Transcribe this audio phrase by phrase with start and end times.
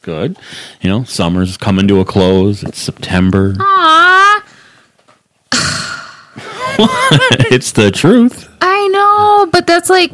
[0.00, 0.38] Good.
[0.80, 2.62] You know, summer's coming to a close.
[2.62, 3.52] It's September.
[3.54, 4.40] Aww.
[7.50, 8.48] it's the truth.
[8.60, 10.12] I know, but that's like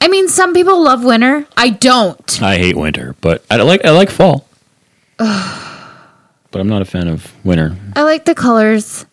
[0.00, 1.46] I mean some people love winter.
[1.56, 2.42] I don't.
[2.42, 4.48] I hate winter, but I like I like fall.
[5.18, 7.76] but I'm not a fan of winter.
[7.94, 9.06] I like the colors.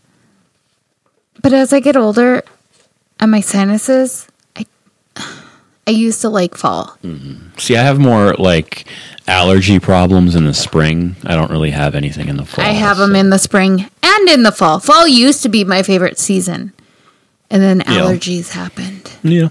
[1.42, 2.44] But as I get older
[3.20, 4.28] and my sinuses,
[5.86, 6.98] I used to like fall.
[7.04, 7.58] Mm-hmm.
[7.58, 8.86] See, I have more like
[9.28, 11.16] allergy problems in the spring.
[11.26, 12.64] I don't really have anything in the fall.
[12.64, 14.80] I have them in the spring and in the fall.
[14.80, 16.74] Fall used to be my favorite season.
[17.50, 19.12] And then allergies happened.
[19.22, 19.50] Yeah.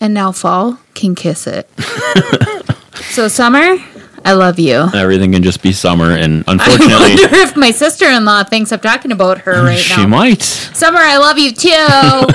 [0.00, 1.68] And now fall can kiss it.
[3.10, 3.76] so summer,
[4.24, 4.88] I love you.
[4.94, 8.72] Everything can just be summer, and unfortunately, I wonder if my sister in law thinks
[8.72, 10.02] I'm talking about her right she now.
[10.02, 10.42] She might.
[10.42, 12.26] Summer, I love you too.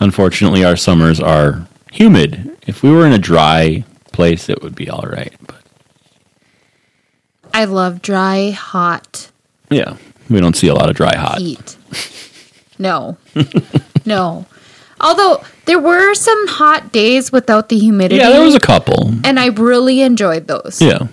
[0.00, 2.56] Unfortunately, our summers are humid.
[2.66, 5.32] If we were in a dry place, it would be all right.
[5.46, 5.62] But
[7.52, 9.30] I love dry, hot
[9.70, 9.96] yeah,
[10.28, 11.38] we don't see a lot of dry hot.
[11.38, 11.76] heat.
[12.78, 13.16] No,
[14.04, 14.46] no.
[15.00, 18.16] Although there were some hot days without the humidity.
[18.20, 19.12] Yeah, there was a couple.
[19.24, 20.82] and I really enjoyed those.
[20.82, 21.06] Yeah.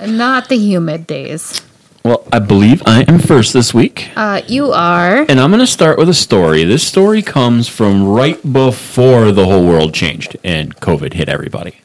[0.00, 1.60] Not the humid days.
[2.08, 4.08] Well, I believe I am first this week.
[4.16, 5.26] Uh, you are.
[5.28, 6.64] And I'm going to start with a story.
[6.64, 11.82] This story comes from right before the whole world changed and COVID hit everybody.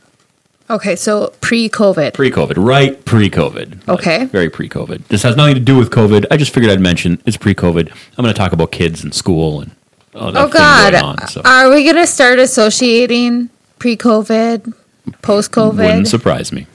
[0.70, 2.14] Okay, so pre COVID.
[2.14, 3.86] Pre COVID, right pre COVID.
[3.90, 4.24] Okay.
[4.28, 5.06] very pre COVID.
[5.10, 6.26] This has nothing to do with COVID.
[6.32, 7.90] I just figured I'd mention it's pre COVID.
[8.18, 9.72] I'm going to talk about kids and school and
[10.16, 10.94] all that Oh, God.
[10.94, 11.28] on.
[11.28, 14.74] So Are we going to start associating pre COVID,
[15.22, 15.76] post COVID?
[15.76, 16.66] wouldn't surprise me.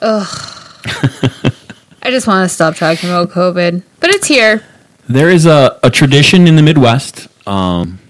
[2.02, 4.64] I just want to stop talking about COVID, but it's here.
[5.08, 7.28] There is a, a tradition in the Midwest.
[7.46, 8.00] Um,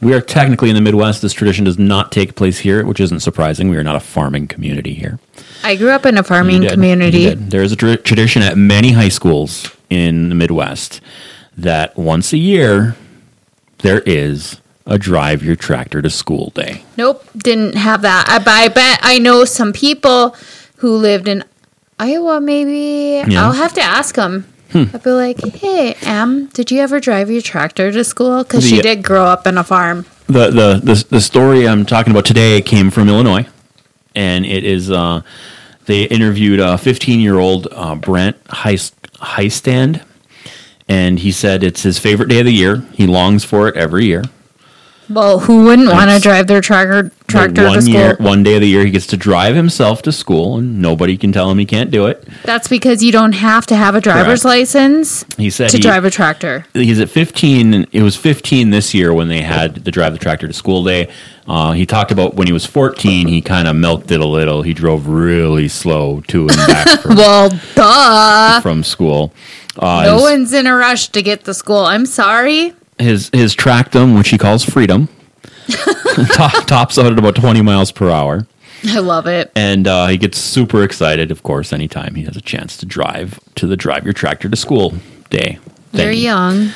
[0.00, 1.20] we are technically in the Midwest.
[1.20, 3.68] This tradition does not take place here, which isn't surprising.
[3.68, 5.18] We are not a farming community here.
[5.62, 7.34] I grew up in a farming community.
[7.34, 11.00] There is a tra- tradition at many high schools in the Midwest
[11.56, 12.96] that once a year
[13.78, 16.84] there is a drive your tractor to school day.
[16.96, 18.26] Nope, didn't have that.
[18.28, 20.36] I, but I bet I know some people
[20.76, 21.44] who lived in
[21.98, 22.40] Iowa.
[22.40, 23.44] Maybe Yeah.
[23.44, 24.46] I'll have to ask them.
[24.74, 28.82] I'd be like, "Hey, Em, did you ever drive your tractor to school?" Because she
[28.82, 30.04] did grow up in a farm.
[30.26, 33.46] The, the the the story I'm talking about today came from Illinois,
[34.16, 35.22] and it is uh,
[35.86, 40.02] they interviewed a 15 year old uh, Brent Heist, Heistand,
[40.88, 42.82] and he said it's his favorite day of the year.
[42.94, 44.24] He longs for it every year.
[45.10, 47.94] Well, who wouldn't want to drive their tractor tractor one to school?
[47.94, 51.16] year, one day of the year, he gets to drive himself to school, and nobody
[51.18, 52.26] can tell him he can't do it.
[52.44, 54.58] That's because you don't have to have a driver's Correct.
[54.58, 56.64] license He said to he- drive a tractor.
[56.72, 60.46] he's at 15 it was 15 this year when they had the drive the tractor
[60.46, 61.10] to school day
[61.46, 64.62] uh, he talked about when he was 14 he kind of milked it a little
[64.62, 68.60] he drove really slow to and back from, Well, duh.
[68.62, 69.32] from school
[69.78, 71.78] uh, No one's in a rush to get to school.
[71.84, 72.72] I'm sorry.
[72.98, 75.08] His his tractum which he calls freedom
[76.32, 78.46] top, tops out at about 20 miles per hour
[78.86, 79.50] I love it.
[79.56, 83.40] and uh, he gets super excited of course anytime he has a chance to drive
[83.56, 84.94] to the drive your tractor to school
[85.30, 85.58] day
[85.92, 86.18] thing.
[86.18, 86.70] young.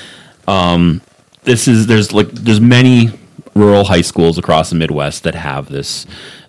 [1.45, 3.11] this is there's like there's many
[3.55, 6.07] rural high schools across the Midwest that have this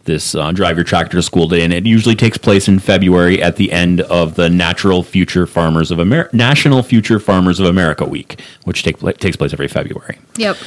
[0.09, 3.41] this uh, drive your tractor to school day, and it usually takes place in February
[3.41, 8.05] at the end of the Natural Future Farmers of America National Future Farmers of America
[8.05, 10.19] Week, which take, takes place every February.
[10.35, 10.57] Yep.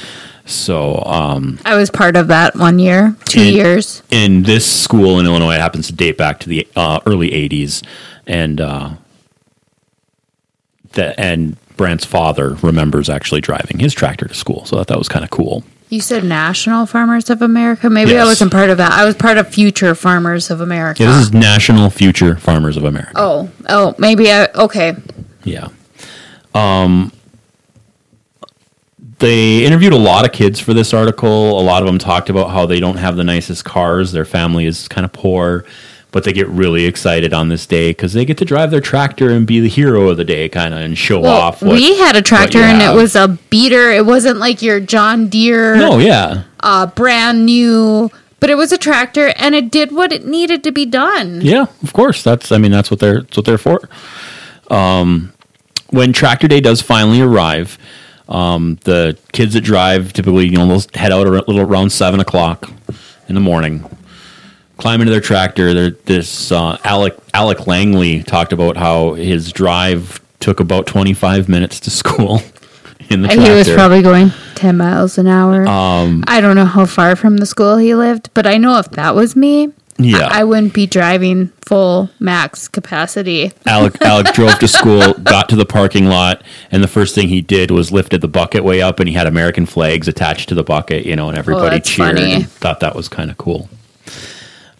[0.45, 4.01] So um, I was part of that one year, two years.
[4.09, 7.85] in this school in Illinois, it happens to date back to the uh, early '80s,
[8.25, 8.91] and uh,
[10.93, 14.97] the and Brant's father remembers actually driving his tractor to school, so I thought that
[14.97, 15.63] was kind of cool.
[15.93, 17.87] You said National Farmers of America.
[17.87, 18.93] Maybe I wasn't part of that.
[18.93, 21.03] I was part of Future Farmers of America.
[21.03, 23.11] Yeah, this is National Future Farmers of America.
[23.15, 24.47] oh, oh, maybe I.
[24.55, 24.95] Okay.
[25.43, 25.67] Yeah.
[26.55, 27.11] Um,
[29.19, 31.59] they interviewed a lot of kids for this article.
[31.59, 34.11] A lot of them talked about how they don't have the nicest cars.
[34.11, 35.63] Their family is kind of poor,
[36.13, 39.29] but they get really excited on this day because they get to drive their tractor
[39.31, 41.61] and be the hero of the day, kind of, and show Well, off.
[41.61, 42.95] What, we had a tractor and have.
[42.95, 43.91] it was a beater.
[43.91, 48.77] It wasn't like your John Deere, no, yeah, uh, brand new, but it was a
[48.77, 51.41] tractor and it did what it needed to be done.
[51.41, 51.65] yeah.
[51.81, 52.51] Of course, that's.
[52.51, 53.21] I mean, that's what they're.
[53.21, 53.81] That's what they're for.
[54.69, 55.33] Um,
[55.89, 57.77] when Tractor Day does finally arrive,
[58.29, 62.19] um, the kids that drive typically, you know, they'll head out a little around seven
[62.19, 62.69] o'clock
[63.27, 63.83] in the morning,
[64.77, 65.73] climb into their tractor.
[65.73, 71.47] There, this uh, Alec Alec Langley talked about how his drive took about twenty five
[71.49, 72.41] minutes to school
[73.09, 73.51] in the And tractor.
[73.51, 75.67] he was probably going 10 miles an hour.
[75.67, 78.89] Um, I don't know how far from the school he lived, but I know if
[78.91, 80.27] that was me, Yeah.
[80.31, 83.51] I, I wouldn't be driving full max capacity.
[83.65, 87.41] Alec Alec drove to school, got to the parking lot, and the first thing he
[87.41, 90.63] did was lifted the bucket way up, and he had American flags attached to the
[90.63, 92.15] bucket, you know, and everybody Oh, cheered.
[92.17, 92.33] funny.
[92.35, 93.67] And thought that was kind of cool.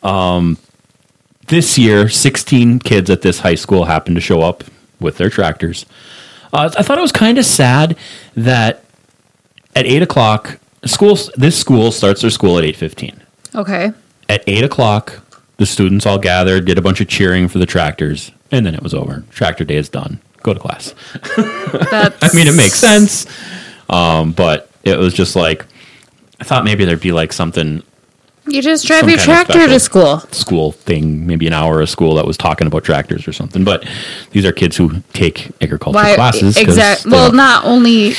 [0.03, 0.57] Um,
[1.47, 4.63] this year, sixteen kids at this high school happened to show up
[4.99, 5.85] with their tractors.
[6.51, 7.97] Uh, I thought it was kind of sad
[8.35, 8.83] that
[9.75, 13.21] at eight o'clock, school this school starts their school at eight fifteen
[13.55, 13.91] Okay.
[14.29, 15.21] at eight o'clock,
[15.57, 18.81] the students all gathered, did a bunch of cheering for the tractors, and then it
[18.83, 19.23] was over.
[19.31, 20.19] Tractor day is done.
[20.43, 20.93] Go to class.
[21.37, 23.25] I mean, it makes sense,
[23.89, 25.65] um, but it was just like
[26.39, 27.81] I thought maybe there'd be like something
[28.45, 30.19] You just drive your tractor to school.
[30.31, 33.63] school thing, maybe an hour of school that was talking about tractors or something.
[33.63, 33.87] But
[34.31, 36.57] these are kids who take agriculture classes.
[36.57, 37.11] Exactly.
[37.11, 38.15] Well, not only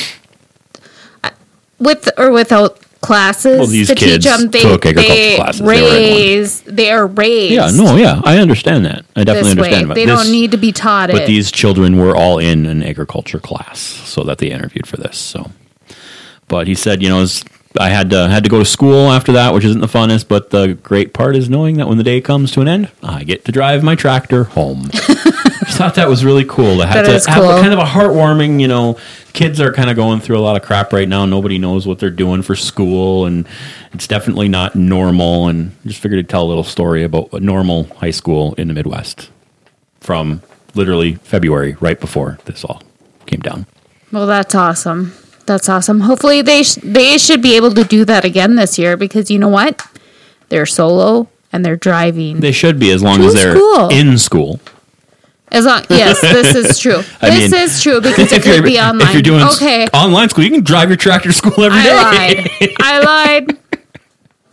[1.79, 5.59] with or without classes Well, these to teach them, they, took agriculture they classes.
[5.59, 5.91] They were in one.
[5.93, 7.53] raise, they are raised.
[7.53, 9.05] Yeah, no, yeah, I understand that.
[9.15, 9.67] I definitely way.
[9.75, 9.91] understand.
[9.91, 11.27] They this- don't need to be taught But it.
[11.27, 15.17] these children were all in an agriculture class, so that they interviewed for this.
[15.17, 15.51] So,
[16.47, 17.25] but he said, you know,
[17.79, 20.27] I had to had to go to school after that, which isn't the funnest.
[20.27, 23.23] But the great part is knowing that when the day comes to an end, I
[23.23, 24.89] get to drive my tractor home.
[24.93, 27.49] I thought that was really cool to have That to have cool.
[27.61, 28.61] kind of a heartwarming.
[28.61, 28.97] You know,
[29.33, 31.25] kids are kind of going through a lot of crap right now.
[31.25, 33.47] Nobody knows what they're doing for school, and
[33.91, 35.47] it's definitely not normal.
[35.47, 38.67] And I just figured to tell a little story about a normal high school in
[38.67, 39.29] the Midwest
[39.99, 40.41] from
[40.75, 42.81] literally February, right before this all
[43.25, 43.65] came down.
[44.11, 45.13] well, that's awesome.
[45.45, 46.01] That's awesome.
[46.01, 49.37] Hopefully, they sh- they should be able to do that again this year because you
[49.39, 49.85] know what?
[50.49, 52.39] They're solo and they're driving.
[52.39, 53.89] They should be as long To as they're school.
[53.89, 54.59] in school.
[55.51, 57.01] As long, yes, this is true.
[57.21, 59.07] This mean, is true because it could be online.
[59.07, 61.91] if you're doing okay, online school, you can drive your tractor to school every day.
[61.91, 62.03] I
[62.59, 62.71] lied.
[62.81, 62.99] I
[63.45, 63.59] lied.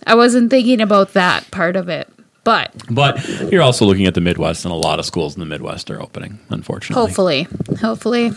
[0.06, 2.08] I wasn't thinking about that part of it,
[2.44, 5.46] but But you're also looking at the Midwest, and a lot of schools in the
[5.46, 7.00] Midwest are opening, unfortunately.
[7.02, 7.46] hopefully,
[7.80, 8.32] hopefully,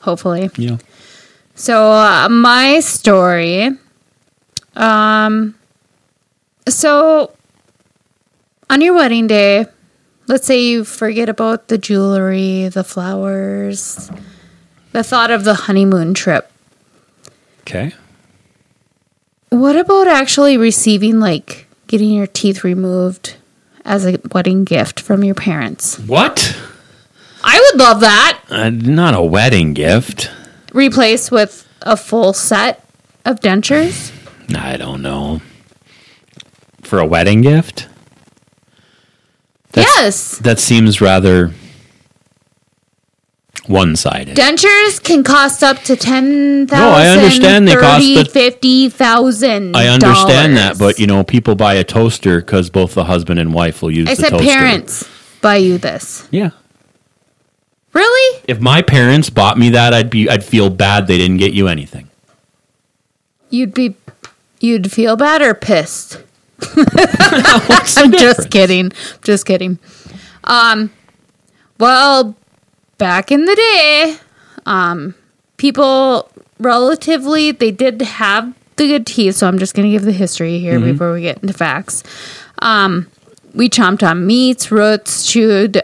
[0.00, 0.50] hopefully.
[0.56, 0.76] Yeah.
[1.54, 3.70] So uh, my story,
[4.74, 5.54] um,
[6.68, 7.32] so
[8.68, 9.66] on your wedding day,
[10.26, 14.10] let's say you forget about the jewelry, the flowers,
[14.92, 16.50] the thought of the honeymoon trip.
[17.60, 17.92] Okay.
[19.50, 23.36] What about actually receiving like getting your teeth removed
[23.84, 25.98] as a wedding gift from your parents?
[26.00, 26.58] What?
[27.44, 28.40] I would love that.
[28.48, 30.30] Uh, not a wedding gift.
[30.74, 32.84] Replaced with a full set
[33.24, 34.12] of dentures.
[34.54, 35.40] I don't know.
[36.82, 37.88] For a wedding gift?
[39.72, 40.38] That's- yes.
[40.38, 41.52] That seems rather
[43.66, 44.36] one sided.
[44.36, 46.84] Dentures can cost up to ten thousand.
[46.84, 49.74] No, I understand they cost the- fifty thousand.
[49.76, 53.54] I understand that, but you know, people buy a toaster because both the husband and
[53.54, 54.44] wife will use I the said toaster.
[54.46, 55.08] parents
[55.40, 56.28] buy you this.
[56.30, 56.50] Yeah.
[57.94, 58.42] Really?
[58.48, 61.68] If my parents bought me that, I'd be I'd feel bad they didn't get you
[61.68, 62.10] anything.
[63.50, 63.94] You'd be,
[64.60, 66.20] you'd feel bad or pissed.
[66.76, 68.20] I'm difference?
[68.20, 68.92] just kidding.
[69.22, 69.78] Just kidding.
[70.42, 70.90] Um,
[71.78, 72.34] well,
[72.98, 74.16] back in the day,
[74.66, 75.14] um,
[75.56, 79.36] people relatively they did have the good teeth.
[79.36, 82.02] So I'm just going to give the history here before we get into facts.
[82.60, 83.08] Um,
[83.54, 85.80] we chomped on meats, roots, chewed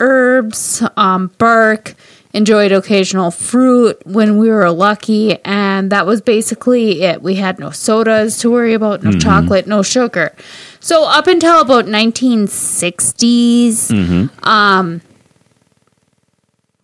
[0.00, 1.94] herbs, um, bark.
[2.32, 7.22] Enjoyed occasional fruit when we were lucky, and that was basically it.
[7.22, 9.20] We had no sodas to worry about, no mm-hmm.
[9.20, 10.34] chocolate, no sugar.
[10.80, 14.48] So up until about 1960s, mm-hmm.
[14.48, 15.00] um,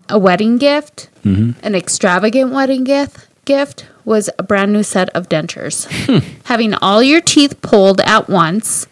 [0.09, 1.59] a wedding gift, mm-hmm.
[1.67, 5.87] an extravagant wedding gift, gift was a brand new set of dentures.
[6.07, 6.27] Hmm.
[6.45, 8.87] Having all your teeth pulled at once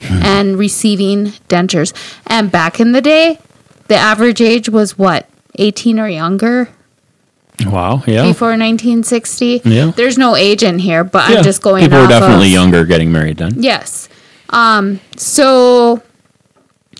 [0.00, 0.22] hmm.
[0.22, 1.92] and receiving dentures.
[2.26, 3.38] And back in the day,
[3.88, 5.28] the average age was what?
[5.56, 6.68] 18 or younger
[7.64, 8.22] Wow, yeah.
[8.26, 9.62] before 1960.
[9.64, 9.92] Yeah.
[9.94, 12.84] There's no age in here, but Yeah, I'm just going People were definitely of- younger
[12.84, 13.62] getting married then.
[13.62, 14.08] Yes.
[14.50, 16.02] Um, so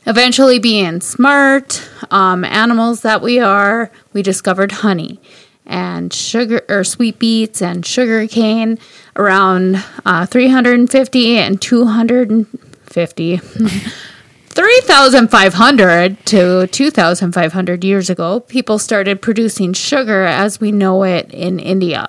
[0.06, 5.20] eventually being smart, um, animals that we are, we discovered honey
[5.66, 8.78] and sugar or sweet beets and sugar cane
[9.16, 13.40] around uh, 350 and 250
[14.54, 22.08] 3,500 to 2,500 years ago, people started producing sugar as we know it in India.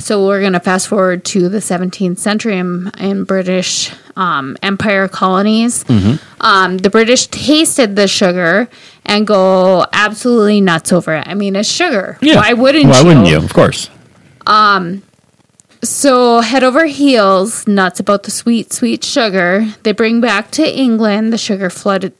[0.00, 5.06] So we're going to fast forward to the 17th century in, in British um, Empire
[5.06, 5.84] colonies.
[6.40, 8.68] Um, the British tasted the sugar
[9.04, 11.28] and go absolutely nuts over it.
[11.28, 12.18] I mean, it's sugar.
[12.36, 13.06] Why wouldn't Why you?
[13.06, 13.36] wouldn't you?
[13.36, 13.90] Of course.
[15.84, 19.66] So head over heels, nuts about the sweet, sweet sugar.
[19.82, 22.12] They bring back to England the sugar flood,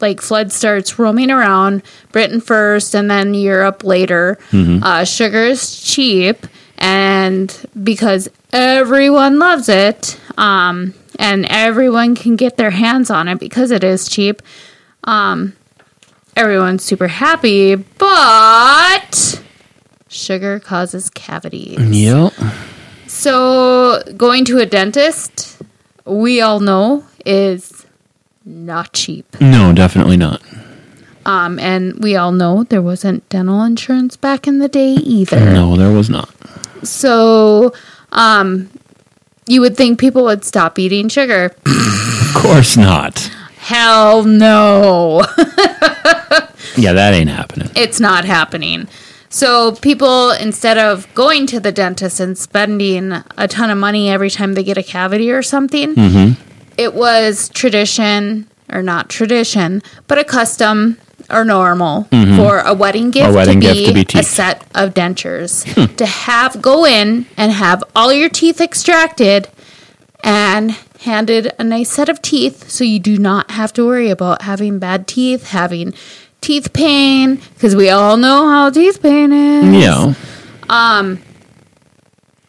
[0.00, 4.38] like flood starts roaming around Britain first, and then Europe later.
[4.52, 12.70] Uh, sugar is cheap, and because everyone loves it, um, and everyone can get their
[12.70, 14.42] hands on it because it is cheap.
[15.04, 15.54] Um,
[16.36, 19.42] everyone's super happy, but
[20.08, 21.78] sugar causes cavities.
[21.80, 22.34] Yep.
[23.10, 25.60] So, going to a dentist,
[26.04, 27.84] we all know, is
[28.44, 29.26] not cheap.
[29.40, 30.40] No, definitely not.
[31.26, 35.40] Um, and we all know there wasn't dental insurance back in the day either.
[35.52, 36.30] No, there was not.
[36.84, 37.74] So,
[38.12, 38.70] um,
[39.46, 41.54] you would think people would stop eating sugar.
[42.30, 43.18] Of course not.
[43.58, 45.22] Hell no.
[46.76, 47.68] Yeah, that ain't happening.
[47.74, 48.86] it's not happening.
[49.32, 54.28] So people, instead of going to the dentist and spending a ton of money every
[54.28, 56.42] time they get a cavity or something, Mm-hmm.
[56.76, 60.96] it was tradition or not tradition, but a custom
[61.30, 62.04] or normal
[62.36, 63.34] for a wedding gift, Mm-hmm.
[63.36, 65.64] wedding to, gift be to be a set of dentures
[65.96, 69.46] to have go in and have all your teeth extracted
[70.24, 70.72] and
[71.02, 74.78] handed a nice set of teeth so you do not have to worry about having
[74.80, 75.94] bad teeth, having
[76.40, 79.82] teeth pain, because we all know how teeth pain is.
[79.84, 80.14] Yeah.
[80.68, 81.20] Um.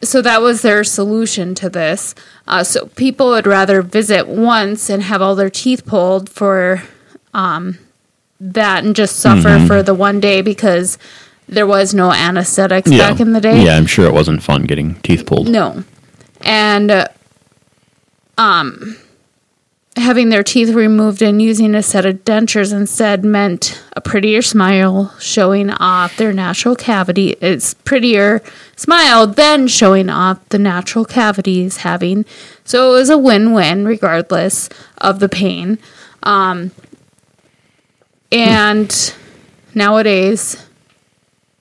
[0.02, 2.14] So that was their solution to this.
[2.48, 6.82] Uh, so people would rather visit once and have all their teeth pulled for
[7.34, 7.78] um,
[8.40, 9.66] that and just suffer Mm-hmm.
[9.68, 10.98] for the one day because
[11.48, 13.10] there was no anesthetics Yeah.
[13.12, 13.62] back in the day.
[13.64, 15.48] Yeah, I'm sure it wasn't fun getting teeth pulled.
[15.48, 15.84] No.
[16.40, 17.06] And uh,
[18.38, 18.96] um
[19.96, 25.14] having their teeth removed and using a set of dentures instead meant a prettier smile
[25.20, 27.36] showing off their natural cavity.
[27.40, 28.40] It's prettier
[28.74, 32.24] smile than showing off the natural cavities having.
[32.64, 34.68] So it was a win-win regardless
[34.98, 35.78] of the pain.
[36.22, 36.70] Um
[38.30, 39.14] and
[39.74, 40.66] nowadays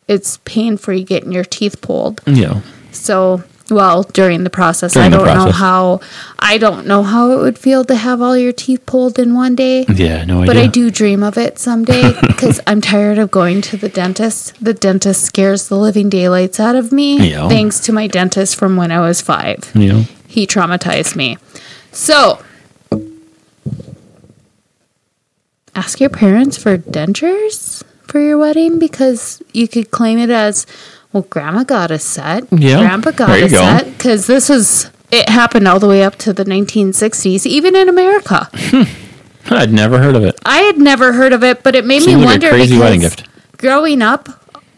[0.07, 2.21] it's pain-free getting your teeth pulled.
[2.25, 2.61] Yeah.
[2.91, 6.01] So, well, during the process, During I don't know how.
[6.39, 9.55] I don't know how it would feel to have all your teeth pulled in one
[9.55, 9.85] day.
[9.93, 10.45] Yeah, no idea.
[10.47, 14.63] But I do dream of it someday because I'm tired of going to the dentist.
[14.63, 17.31] The dentist scares the living daylights out of me.
[17.31, 17.47] Yeah.
[17.47, 19.71] Thanks to my dentist from when I was five.
[19.73, 20.03] Yeah.
[20.27, 21.37] He traumatized me.
[21.91, 22.41] So,
[25.75, 30.65] ask your parents for dentures for your wedding because you could claim it as,
[31.13, 32.45] well, grandma got a set.
[32.51, 33.47] Yeah, Grandpa got a go.
[33.61, 37.89] set because this was, it happened all the way up to the 1960s, even in
[37.89, 38.49] America.
[38.53, 38.83] Hmm.
[39.53, 40.39] I'd never heard of it.
[40.45, 42.77] I had never heard of it, but it made Seems me like a wonder crazy
[42.77, 43.27] wedding gift.
[43.57, 44.29] growing up,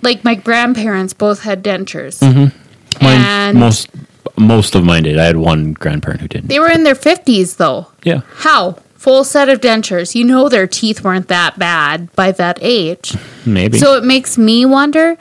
[0.01, 2.19] like my grandparents both had dentures.
[2.19, 3.03] Mm-hmm.
[3.03, 3.89] Mine, And most
[4.37, 5.19] most of mine did.
[5.19, 6.47] I had one grandparent who didn't.
[6.47, 7.87] they were in their 50s though.
[8.03, 8.21] Yeah.
[8.35, 8.77] How?
[8.95, 10.15] Full set of dentures.
[10.15, 13.15] You know their teeth weren't that bad by that age.
[13.45, 13.77] Maybe.
[13.77, 15.17] So it makes me wonder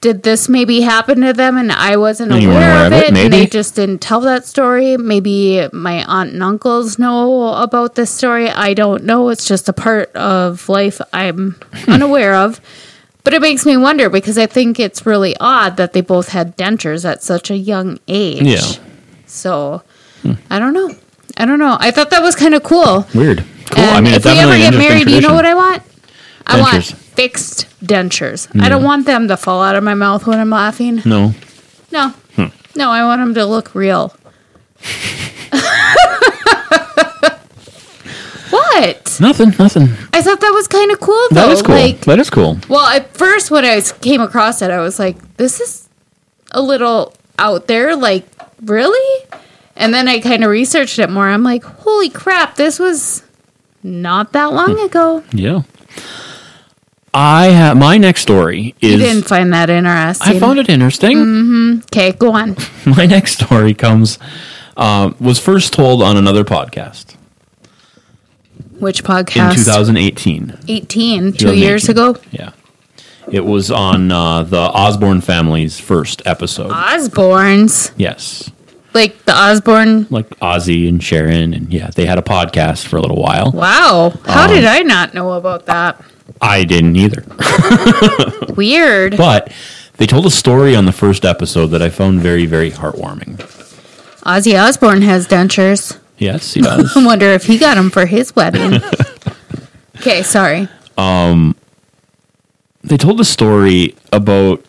[0.00, 3.04] did this maybe happen to them and I wasn't And aware, of it?
[3.14, 3.18] it?
[3.18, 4.96] And they just didn't tell that story.
[4.96, 8.48] Maybe my aunt and uncles know about this story.
[8.48, 9.28] I don't know.
[9.30, 11.90] It's just a part of life I'm Hmm.
[11.98, 12.60] unaware of.
[13.24, 16.56] But it makes me wonder because I think it's really odd that they both had
[16.56, 18.42] dentures at such a young age.
[18.42, 18.62] Yeah.
[18.62, 18.82] Hmm.
[19.26, 19.82] So
[20.48, 20.94] I don't know.
[21.36, 21.76] I don't know.
[21.78, 23.06] I thought that was kind of cool.
[23.14, 23.44] Weird.
[23.70, 23.84] Cool.
[23.84, 25.82] And I mean, if we ever get married, do you know what I want?
[26.46, 27.07] I want Dentures.
[27.18, 28.46] Fixed dentures.
[28.62, 31.02] I don't want them to fall out of my mouth when I'm laughing.
[31.04, 31.34] No.
[31.90, 32.10] No.
[32.36, 32.46] Hmm.
[32.76, 34.14] No, I want them to look real.
[38.50, 39.18] what?
[39.20, 39.52] Nothing.
[39.58, 39.88] Nothing.
[40.12, 41.34] I thought that was kind of cool though.
[41.46, 41.74] That is cool.
[41.74, 42.58] Like, that is cool.
[42.68, 45.88] well, at first when I came across it, I was like, this is
[46.52, 47.96] a little out there.
[47.96, 48.26] Like,
[48.62, 49.24] really?
[49.76, 51.28] And then I kind of researched it more.
[51.28, 53.22] I'm like, holy crap, this was
[53.82, 54.86] not that long Hmm.
[54.86, 55.24] ago.
[55.32, 55.62] Yeah.
[57.14, 60.36] I have my next story You didn't find that interesting.
[60.36, 61.82] I found it interesting.
[61.86, 62.56] Okay, go on.
[62.86, 64.18] My next story comes
[64.76, 67.16] uh, was first told on another podcast
[68.78, 69.52] Which podcast?
[69.52, 69.64] in podcast?
[69.64, 70.58] 2018.
[70.68, 72.16] 18, two years ago.
[72.30, 72.50] Yeah.
[73.30, 76.70] It was on uh, the Osbourne family's first episode.
[76.70, 77.90] Osbourne's.
[77.96, 78.50] yes.
[78.94, 80.06] Like the Osbourne.
[80.10, 83.52] like Ozzy and Sharon, and yeah, they had a podcast for a little while.
[83.52, 84.14] Wow.
[84.24, 86.02] How Um, did I not know about that?
[86.40, 87.24] I didn't either,
[88.54, 89.16] Weird.
[89.16, 89.52] but
[89.96, 93.36] they told a story on the first episode that I found very, very heartwarming.
[94.22, 95.98] Ozzy Osbourne has dentures.
[96.18, 96.96] Yes, he does.
[96.96, 98.80] I wonder if he got them for his wedding.
[99.96, 100.68] okay, sorry.
[100.96, 101.56] Um,
[102.82, 104.64] they told a story about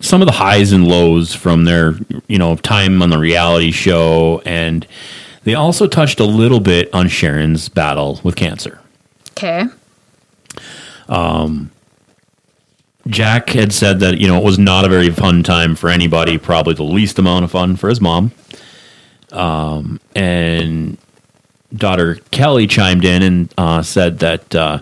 [0.00, 1.94] some of the highs and lows from their
[2.26, 4.86] you know time on the reality show and
[5.44, 8.80] they also touched a little bit on Sharon's battle with cancer.
[9.32, 9.64] Okay.
[13.08, 16.38] Jack had said that you know it was not a very fun time for anybody,
[16.38, 18.32] probably the least amount of fun for his mom.
[19.32, 20.98] Um, and
[21.74, 24.80] daughter Kelly chimed in and uh, said that uh,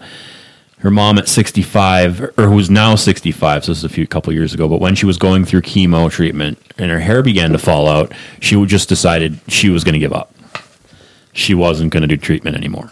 [0.78, 4.54] her mom at 65, or who's now 65, so this is a few couple years
[4.54, 7.88] ago, but when she was going through chemo treatment and her hair began to fall
[7.88, 10.34] out, she just decided she was going to give up.
[11.32, 12.90] She wasn't going to do treatment anymore.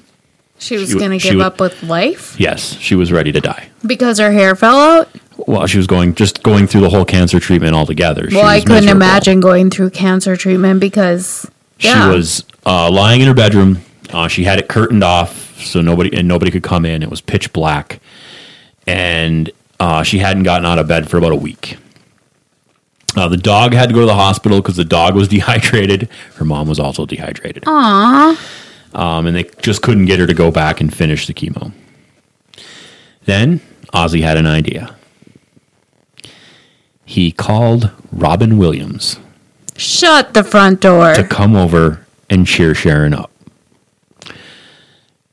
[0.58, 3.68] She was going to give up with life Yes, she was ready to die.
[3.86, 5.08] because her hair fell out.
[5.36, 8.30] Well, she was going just going through the whole cancer treatment altogether.
[8.30, 8.96] She Well, I couldn't miserable.
[9.02, 11.48] imagine going through cancer treatment because
[11.78, 12.10] yeah.
[12.10, 13.82] She was uh, lying in her bedroom.
[14.10, 17.02] Uh, she had it curtained off so nobody and nobody could come in.
[17.02, 18.00] It was pitch black,
[18.86, 21.76] and uh, she hadn't gotten out of bed for about a week.
[23.14, 26.08] Uh, the dog had to go to the hospital because the dog was dehydrated.
[26.36, 27.64] Her mom was also dehydrated.
[27.64, 28.38] Aww.
[28.96, 31.70] Um, and they just couldn't get her to go back and finish the chemo.
[33.26, 33.60] Then
[33.92, 34.96] Ozzy had an idea.
[37.04, 39.18] He called Robin Williams
[39.76, 41.14] Shut the front door.
[41.14, 43.30] to come over and cheer Sharon up.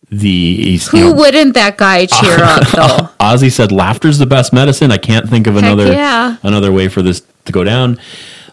[0.10, 3.10] The Who you know, wouldn't that guy cheer up though?
[3.20, 4.92] Ozzy said laughter's the best medicine.
[4.92, 6.38] I can't think of another yeah.
[6.44, 7.98] another way for this to go down.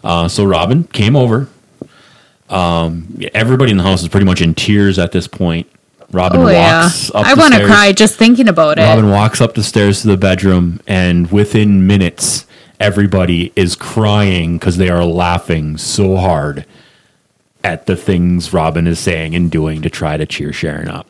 [0.02, 1.49] Uh, so Robin came over.
[2.50, 5.69] Um, everybody in the house is pretty much in tears at this point.
[6.12, 6.83] Robin Oh yeah.
[6.83, 8.82] walks up I the want to cry just thinking about it.
[8.82, 12.47] Robin walks up the stairs to the bedroom, and within minutes,
[12.80, 16.65] everybody is crying because they are laughing so hard
[17.63, 21.06] at the things Robin is saying and doing to try to cheer Sharon up.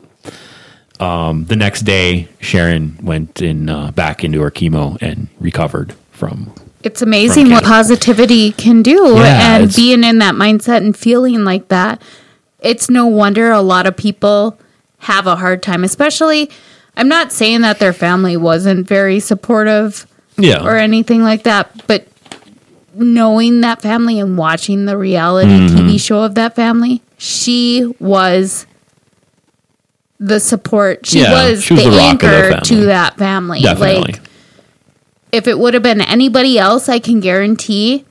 [1.00, 6.52] Um, the next day, Sharon went in uh, back into her chemo and recovered from.
[6.82, 11.68] It's amazing what positivity can do Yeah, and being in that mindset and feeling like
[11.68, 12.00] that.
[12.60, 14.58] It's no wonder a lot of people
[15.00, 16.50] have a hard time, especially
[16.96, 22.06] I'm not saying that their family wasn't very supportive Yeah, or anything like that, but
[22.94, 25.76] knowing that family and watching the reality Mm-hmm.
[25.76, 28.66] TV show of that family, she was
[30.18, 31.06] the support.
[31.06, 33.60] She Yeah, was she was the, the of their anchor to that family.
[33.60, 34.12] definitely.
[34.12, 34.20] Like
[35.32, 38.04] if it would have been anybody else, I can guarantee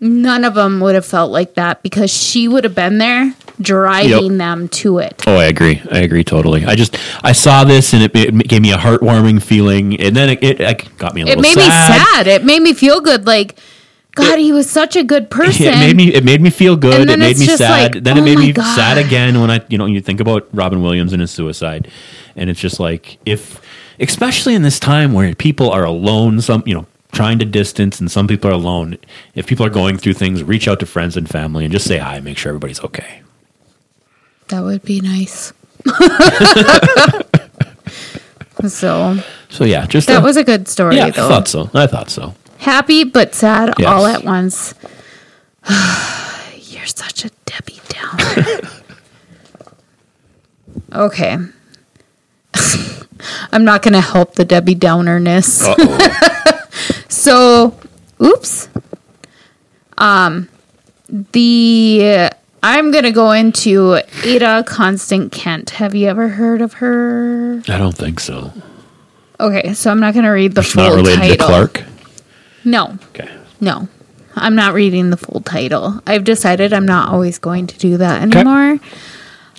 [0.00, 4.32] none of them would have felt like that because she would have been there driving
[4.32, 4.38] Yep.
[4.38, 5.22] them to it.
[5.26, 5.80] Oh, I agree.
[5.90, 6.66] I agree totally.
[6.66, 10.30] I just I saw this and it, it gave me a heartwarming feeling, and then
[10.30, 11.90] it, it, it got me a It made sad.
[11.90, 12.26] me sad.
[12.26, 13.26] It made me feel good.
[13.26, 13.58] Like,
[14.14, 15.66] God, he was such a good person.
[15.68, 17.08] it made me it made me feel good.
[17.08, 17.94] It made me sad.
[17.94, 18.74] like, then it oh made me God.
[18.76, 21.90] sad again when I you know you think about Robin Williams and his suicide,
[22.34, 23.60] and it's just like if
[24.00, 28.10] especially in this time where people are alone, some you know trying to distance, and
[28.10, 28.98] some people are alone.
[29.34, 31.98] If people are going through things, reach out to friends and family and just say
[31.98, 32.20] hi.
[32.20, 33.22] Make sure everybody's okay.
[34.48, 35.52] That would be nice.
[38.68, 41.06] so So yeah, just that a- was a good story, yeah.
[41.06, 41.70] I thought so.
[41.74, 42.34] I thought so.
[42.58, 43.88] Happy but sad Yes.
[43.88, 44.74] all at once.
[45.68, 48.60] You're such a Debbie Downer.
[51.06, 51.38] okay.
[53.52, 55.62] I'm not going to help the Debbie Downerness.
[57.10, 57.76] so,
[58.22, 58.68] oops.
[59.98, 60.48] Um,
[61.32, 62.30] the
[62.62, 65.70] I'm gonna go into Ada Constance Kent.
[65.70, 67.62] Have you ever heard of her?
[67.68, 68.52] I don't think so.
[69.40, 71.36] Okay, so I'm not gonna read the It's full not related title.
[71.36, 71.84] to Clark.
[72.64, 73.30] No, Okay.
[73.60, 73.88] no,
[74.34, 76.02] I'm not reading the full title.
[76.06, 78.78] I've decided I'm not always going to do that anymore.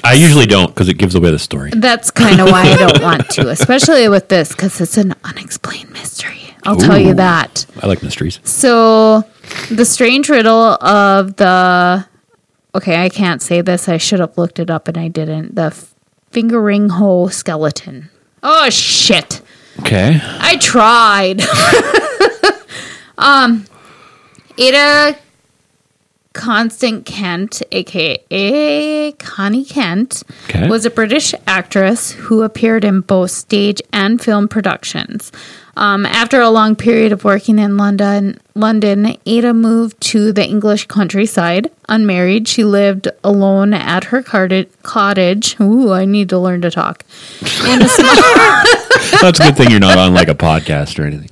[0.03, 1.71] I usually don't because it gives away the story.
[1.71, 5.91] That's kind of why I don't want to, especially with this because it's an unexplained
[5.91, 6.55] mystery.
[6.63, 7.65] I'll tell you that.
[7.81, 8.39] I like mysteries.
[8.43, 9.23] So,
[9.71, 12.05] the strange riddle of the.
[12.75, 13.87] Okay, I can't say this.
[13.87, 15.55] I should have looked it up and I didn't.
[15.55, 15.71] The
[16.31, 18.09] fingering hole skeleton.
[18.43, 19.41] Oh, shit.
[19.79, 20.19] Okay.
[20.21, 21.41] I tried.
[23.17, 23.65] um,
[24.57, 25.17] Ada
[26.37, 30.67] Constance Kent, aka Connie Kent, Okay.
[30.69, 35.31] was a British actress who appeared in both stage and film productions.
[35.75, 40.87] Um, after a long period of working in London, London, Ada moved to the English
[40.87, 41.69] countryside.
[41.87, 45.55] Unmarried, she lived alone at her cottage.
[45.61, 47.03] Ooh, I need to learn to talk.
[47.67, 48.15] In a small,
[49.21, 51.29] That's a good thing you're not on like a podcast or anything.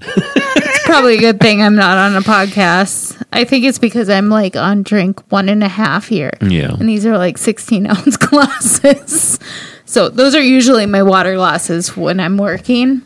[0.92, 3.22] probably a good thing I'm not on a podcast.
[3.32, 6.32] I think it's because I'm like on drink one and a half here.
[6.40, 6.72] Yeah.
[6.72, 9.38] And these are like 16 ounce glasses.
[9.86, 13.02] So those are usually my water glasses when I'm working.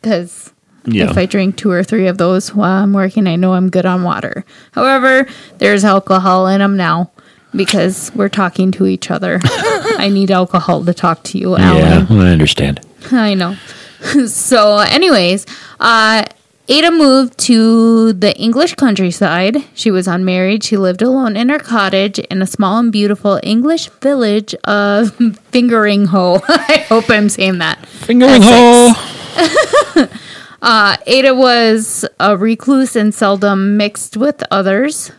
[0.00, 0.52] Because
[0.84, 1.10] Yeah.
[1.10, 3.86] if I drink two or three of those while I'm working, I know I'm good
[3.86, 4.44] on water.
[4.72, 5.26] However,
[5.58, 7.10] there's alcohol in them now
[7.54, 9.40] because we're talking to each other.
[9.44, 12.06] I need alcohol to talk to you, Alan.
[12.08, 12.80] yeah, I understand.
[13.10, 13.56] I know.
[14.26, 15.46] so, anyways,
[15.80, 16.24] uh,
[16.70, 19.56] Ada moved to the English countryside.
[19.74, 20.62] She was unmarried.
[20.62, 25.12] She lived alone in her cottage in a small and beautiful English village of
[25.50, 26.40] Fingering Hole.
[26.48, 27.84] I hope I'm saying that.
[27.86, 30.06] Fingering hole.
[30.62, 35.10] Uh, Ada was a recluse and seldom mixed with others.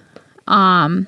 [0.45, 1.07] Um,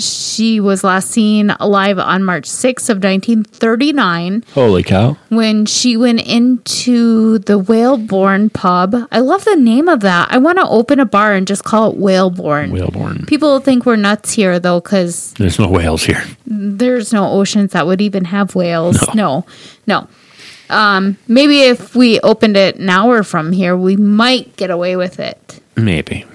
[0.00, 5.16] she was last seen alive on March 6th of 1939 Holy cow.
[5.28, 8.94] when she went into the Whalebone pub.
[9.10, 10.28] I love the name of that.
[10.30, 12.70] I want to open a bar and just call it Whalebone.
[12.70, 13.26] Whalebone.
[13.26, 16.22] People think we're nuts here though, because There's no whales here.
[16.46, 18.98] there's no oceans that would even have whales.
[19.14, 19.44] No,
[19.86, 20.08] no.
[20.70, 25.18] Um, maybe if we opened it an hour from here, we might get away with
[25.18, 25.60] it.
[25.76, 26.26] Maybe.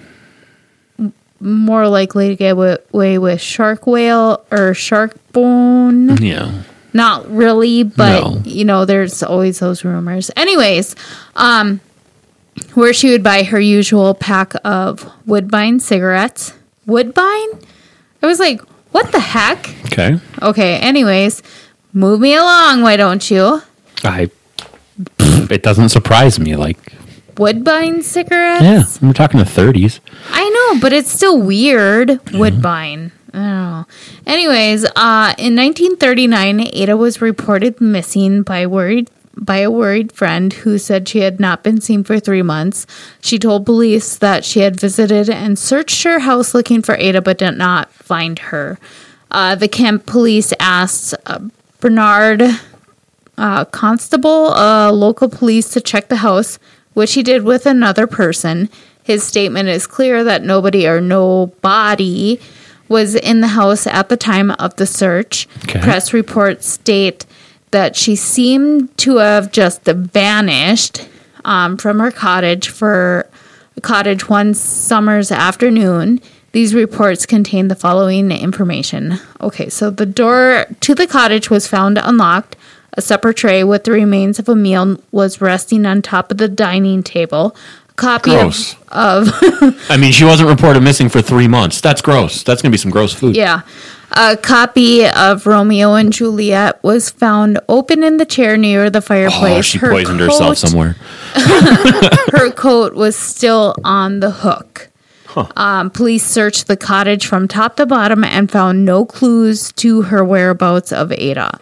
[1.44, 2.52] More likely to get
[2.94, 6.16] away with shark whale or shark bone.
[6.18, 6.64] Yeah.
[6.94, 8.42] Not really, but No.
[8.46, 10.32] you know, there's always those rumors.
[10.38, 10.96] Anyways,
[11.36, 11.82] um,
[12.76, 16.54] where she would buy her usual pack of Woodbine cigarettes.
[16.86, 17.50] Woodbine?
[18.22, 19.70] I was like, what the heck?
[19.88, 20.20] Okay.
[20.42, 21.42] Okay, anyways,
[21.94, 23.62] move me along, why don't you?
[24.04, 24.30] I.
[25.20, 26.56] It doesn't surprise me.
[26.56, 26.78] Like,
[27.38, 28.64] Woodbine cigarettes?
[28.64, 30.00] yeah, we're talking the 30s.
[30.30, 32.20] I know, but it's still weird.
[32.34, 33.12] Woodbine.
[33.34, 33.86] I don't know.
[34.28, 40.78] Anyways, uh, in 1939, Ada was reported missing by worried by a worried friend who
[40.78, 42.86] said she had not been seen for three months.
[43.22, 47.40] She told police that she had visited and searched her house looking for Ada, but
[47.40, 48.78] did not find her.
[49.32, 51.40] Uh, the Kent police asked uh,
[51.80, 52.44] Bernard
[53.38, 56.60] uh, Constable, uh, local police, to check the house,
[56.94, 58.70] which he did with another person.
[59.04, 62.40] His statement is clear that nobody or nobody
[62.88, 65.48] was in the house at the time of the search.
[65.64, 65.80] Okay.
[65.80, 67.26] Press reports state
[67.72, 71.08] that she seemed to have just vanished
[71.44, 73.28] um, from her cottage for
[73.82, 76.22] cottage one summer's afternoon.
[76.52, 79.20] These reports contain the following information.
[79.42, 82.56] Okay, so the door to the cottage was found unlocked.
[82.96, 86.48] A supper tray with the remains of a meal was resting on top of the
[86.48, 87.56] dining table.
[87.90, 88.76] A copy Gross.
[88.90, 91.82] of, of I mean, she wasn't reported missing for three months.
[91.82, 92.44] That's gross.
[92.44, 93.36] That's going to be some gross food.
[93.36, 93.62] Yeah.
[94.12, 99.58] A copy of Romeo and Juliet was found open in the chair near the fireplace.
[99.58, 100.96] Oh, she Her poisoned herself somewhere.
[101.34, 104.90] Her coat was still on the hook.
[105.56, 110.24] Um, police searched the cottage from top to bottom and found no clues to her
[110.24, 111.60] whereabouts of Ada.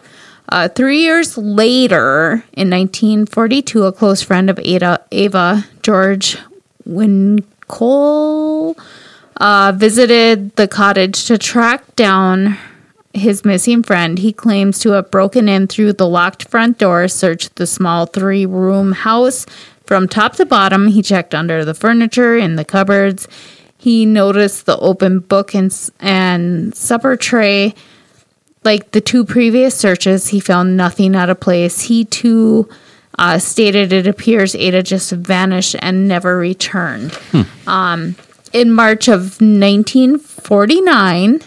[0.52, 6.36] Uh, three years later, in 1942, a close friend of Ada, Ava, George
[6.84, 8.76] Wincole,
[9.38, 12.58] uh, visited the cottage to track down
[13.14, 14.18] his missing friend.
[14.18, 18.44] He claims to have broken in through the locked front door, searched the small three
[18.44, 19.46] room house
[19.86, 20.88] from top to bottom.
[20.88, 23.26] He checked under the furniture, in the cupboards.
[23.78, 27.74] He noticed the open book and, and supper tray.
[28.64, 31.82] Like the two previous searches, he found nothing out of place.
[31.82, 32.68] He too
[33.18, 37.18] uh, stated it appears Ada just vanished and never returned.
[37.66, 38.14] Um,
[38.52, 41.40] in March of 1949,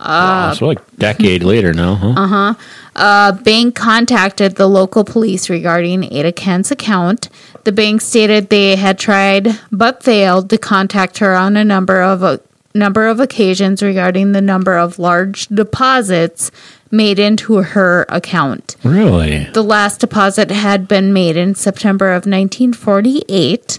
[0.00, 2.14] Wow, so like a decade later now, huh?
[2.16, 2.54] Uh huh.
[2.96, 7.28] A bank contacted the local police regarding Ada Kent's account.
[7.64, 12.22] The bank stated they had tried but failed to contact her on a number of
[12.22, 12.40] a
[12.74, 16.50] number of occasions regarding the number of large deposits
[16.90, 18.76] made into her account.
[18.82, 19.44] Really?
[19.52, 23.78] The last deposit had been made in September of 1948.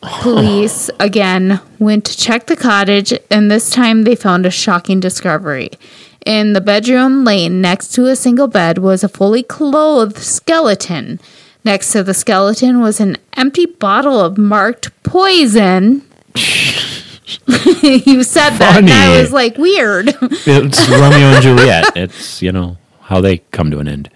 [0.00, 5.70] Police again went to check the cottage, and this time they found a shocking discovery.
[6.24, 11.18] In the bedroom laying next to a single bed was a fully clothed skeleton.
[11.64, 16.02] Next to the skeleton was an empty bottle of marked poison.
[17.82, 18.76] you said that.
[18.78, 20.08] And I was like, weird.
[20.46, 21.96] It's Romeo and Juliet.
[21.96, 24.10] It's you know how they come to an end.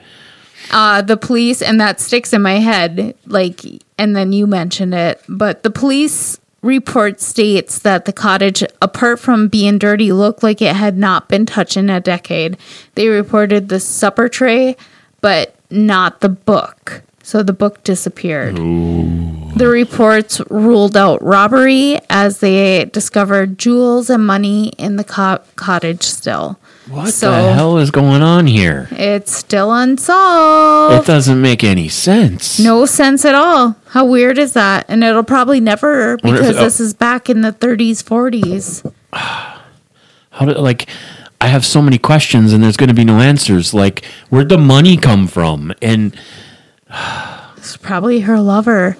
[0.70, 3.60] uh, the police, and that sticks in my head, like,
[3.98, 9.48] and then you mentioned it, but the police report states that the cottage, apart from
[9.48, 12.56] being dirty, looked like it had not been touched in a decade.
[12.94, 14.76] They reported the supper tray,
[15.20, 17.02] but not the book.
[17.22, 18.56] So the book disappeared.
[18.56, 26.02] The reports ruled out robbery as they discovered jewels and money in the co- cottage
[26.02, 26.58] still.
[26.88, 28.88] What So- the hell is going on here?
[28.90, 31.04] It's still unsolved.
[31.04, 32.58] It doesn't make any sense.
[32.58, 33.76] No sense at all.
[33.90, 34.86] How weird is that?
[34.88, 36.64] And it'll probably never if- because oh.
[36.64, 38.90] this is back in the 30s, 40s.
[39.12, 40.88] How did like?
[41.40, 43.74] I have so many questions and there's going to be no answers.
[43.74, 45.74] Like, where'd the money come from?
[45.82, 46.16] And
[47.56, 48.96] It's probably her lover.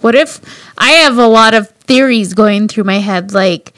[0.00, 0.40] What if
[0.78, 3.72] I have a lot of theories going through my head, like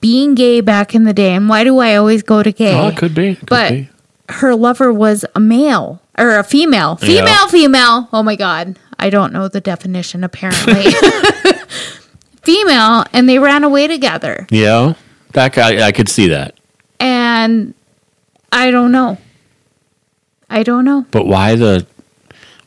[0.00, 2.74] being gay back in the day, and why do I always go to gay?
[2.74, 3.34] oh, it could be.
[3.34, 3.88] Could but be.
[4.30, 6.96] her lover was a male or a female.
[6.96, 7.46] Female, Yeah.
[7.48, 8.08] female.
[8.10, 8.78] Oh my God.
[8.98, 10.92] I don't know the definition, apparently.
[12.42, 14.46] female, and they ran away together.
[14.50, 14.94] Yeah,
[15.32, 15.86] that guy.
[15.86, 16.54] I could see that.
[16.98, 17.74] And
[18.50, 19.18] I don't know.
[20.48, 21.04] I don't know.
[21.10, 21.86] But why the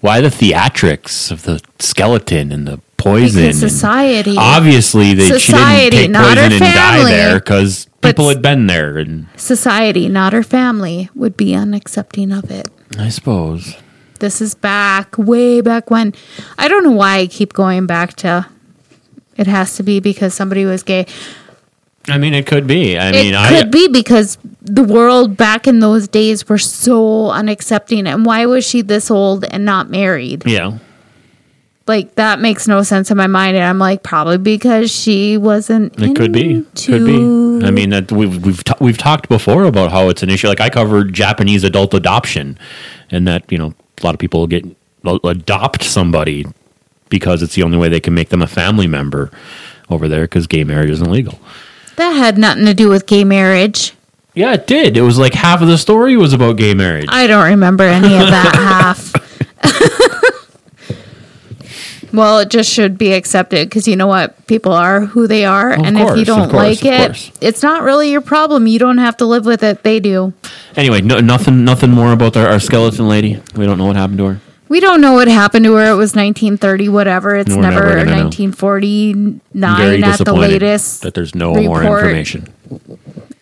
[0.05, 3.41] why the theatrics of the skeleton and the poison?
[3.41, 4.35] Because society.
[4.37, 9.27] obviously, they she didn't take poison and die there because people had been there, and
[9.35, 12.67] society, not her family, would be unaccepting of it.
[12.99, 13.75] I suppose.
[14.19, 16.13] This is back, way back when.
[16.57, 18.47] I don't know why I keep going back to
[19.37, 21.07] it has to be because somebody was gay.
[22.07, 22.97] I mean, it could be.
[22.97, 27.29] I mean, it I could be because the world back in those days were so
[27.29, 28.07] unaccepting.
[28.07, 30.43] And why was she this old and not married?
[30.45, 30.77] yeah.
[31.87, 33.55] Like that makes no sense in my mind.
[33.55, 35.93] And I'm like, probably because she wasn't.
[36.01, 36.65] It could be.
[36.75, 37.63] Could be.
[37.63, 40.47] I mean, that we've we've ta- we've talked before about how it's an issue.
[40.47, 42.57] Like I covered Japanese adult adoption,
[43.11, 44.65] and that you know a lot of people get
[45.23, 46.47] adopt somebody
[47.09, 49.29] because it's the only way they can make them a family member
[49.91, 51.39] over there because gay marriage isn't legal.
[51.97, 53.93] That had nothing to do with gay marriage.
[54.33, 54.97] Yeah, it did.
[54.97, 57.07] It was like half of the story was about gay marriage.
[57.09, 59.13] I don't remember any of that half.
[62.13, 64.45] well, it just should be accepted because you know what?
[64.47, 65.71] People are who they are.
[65.71, 67.31] Of and if you don't course, like it, course.
[67.39, 68.67] it's not really your problem.
[68.67, 69.83] You don't have to live with it.
[69.83, 70.33] They do.
[70.75, 73.41] Anyway, no, nothing nothing more about our, our skeleton lady.
[73.55, 74.39] We don't know what happened to her.
[74.67, 75.91] We don't know what happened to her.
[75.91, 77.35] It was 1930, whatever.
[77.35, 81.01] It's We're never, never 1949 at the latest.
[81.03, 82.47] that there's no more information.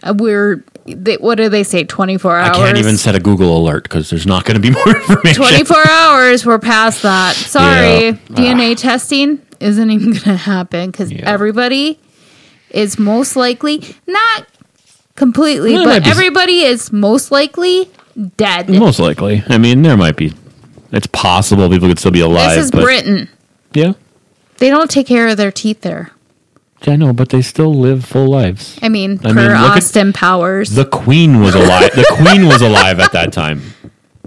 [0.03, 2.49] Uh, We're, they, what do they say, 24 hours?
[2.49, 5.41] I can't even set a Google alert because there's not going to be more information.
[5.41, 6.45] 24 hours.
[6.45, 7.35] We're past that.
[7.35, 8.05] Sorry.
[8.07, 8.11] Yeah.
[8.29, 11.23] DNA testing isn't even going to happen because Yeah.
[11.29, 11.99] everybody
[12.69, 14.45] is most likely, not
[15.15, 17.89] completely, Well, but everybody is most likely
[18.35, 18.67] dead.
[18.69, 19.43] Most likely.
[19.47, 20.33] I mean, there might be.
[20.93, 22.55] It's possible people could still be alive.
[22.55, 23.27] this is but, Britain.
[23.73, 23.93] Yeah.
[24.57, 26.11] They don't take care of their teeth there.
[26.83, 28.77] Yeah, I know, but they still live full lives.
[28.81, 30.69] I mean, I per mean, look at Austin Powers.
[30.71, 31.91] The Queen was alive.
[31.93, 33.61] the Queen was alive at that time.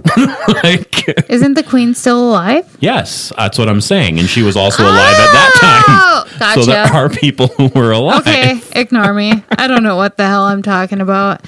[0.62, 2.76] like, Isn't the queen still alive?
[2.80, 4.18] yes, that's what I'm saying.
[4.18, 5.50] And she was also alive at that
[5.88, 6.38] Oh, time.
[6.38, 6.62] gotcha.
[6.62, 8.20] So there are people who were alive.
[8.20, 9.32] Okay, ignore me.
[9.58, 11.44] I don't know what the hell I'm talking about.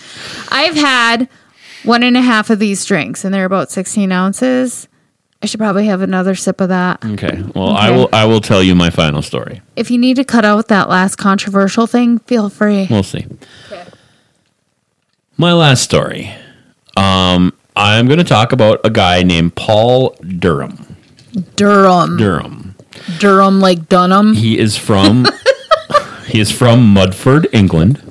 [0.51, 1.29] I've had
[1.85, 4.89] one and a half of these drinks, and they're about 16 ounces.
[5.43, 7.05] I should probably have another sip of that.
[7.05, 7.43] Okay.
[7.55, 8.09] Well, I will.
[8.13, 9.63] I will tell you my final story.
[9.77, 12.89] If you need to cut out that last controversial thing, feel free.
[12.91, 13.25] We'll see.
[13.71, 13.85] Okay.
[15.37, 16.31] My last story.
[16.97, 20.97] Um, I'm going to talk about a guy named Paul Durham.
[21.55, 22.17] Durham.
[22.17, 22.75] Durham.
[23.21, 24.35] Durham, like Dunham.
[24.35, 25.25] He is from.
[26.27, 28.03] he is from Mudford, England.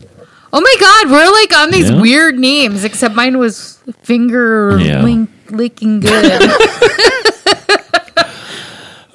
[0.54, 2.00] Oh my God, we're like on these Yeah.
[2.02, 5.04] weird names, except mine was finger Yeah.
[5.04, 6.42] link, licking good.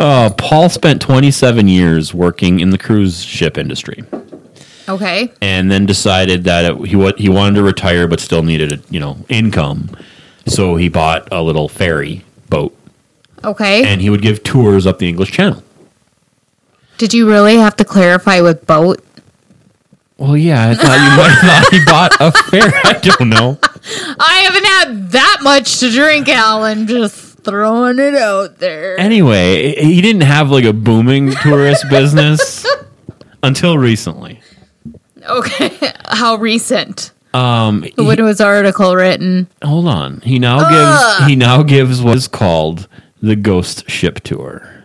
[0.01, 4.03] Uh, Paul spent 27 years working in the cruise ship industry,
[4.89, 5.33] okay.
[5.41, 8.79] and then decided that it, he wa- he wanted to retire, but still needed a,
[8.91, 9.89] you know income.
[10.49, 12.77] So he bought a little ferry boat,
[13.45, 13.85] Okay.
[13.85, 15.63] and he would give tours up the English Channel.
[16.99, 19.05] Did you really have to clarify with boat?
[20.19, 22.73] Well, yeah, I thought you might have thought he bought a ferry.
[22.83, 23.57] I don't know.
[23.85, 26.87] I haven't had that much to drink, Alan.
[26.87, 28.99] Just throwing it out there.
[28.99, 32.65] Anyway, he didn't have like a booming tourist business
[33.43, 34.41] until recently.
[35.29, 35.93] Okay.
[36.07, 37.11] How recent?
[37.35, 39.49] Um, he- When was article written?
[39.65, 40.21] hold on.
[40.21, 42.87] He now gives he now gives what is called
[43.21, 44.85] the Ghost Ship Tour.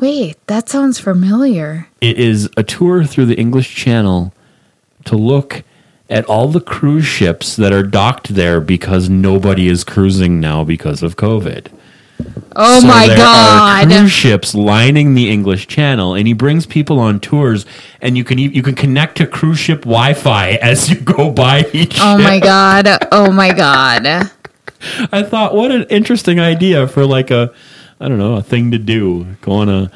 [0.00, 1.88] Wait, that sounds familiar.
[2.00, 4.32] It is a tour through the English Channel
[5.06, 5.64] to look
[6.08, 11.02] at all the cruise ships that are docked there because nobody is cruising now because
[11.02, 11.68] of COVID.
[12.56, 13.92] Oh So my there god.
[13.92, 17.64] Are cruise ships lining the English Channel, and he brings people on tours,
[18.00, 21.98] and you can you can connect to cruise ship Wi-Fi as you go by each.
[22.00, 22.24] Oh ship.
[22.24, 22.88] my god.
[23.12, 24.06] Oh my god.
[25.12, 27.52] I thought, what an interesting idea for like a,
[28.00, 29.24] I don't know, a thing to do.
[29.40, 29.90] Go on a,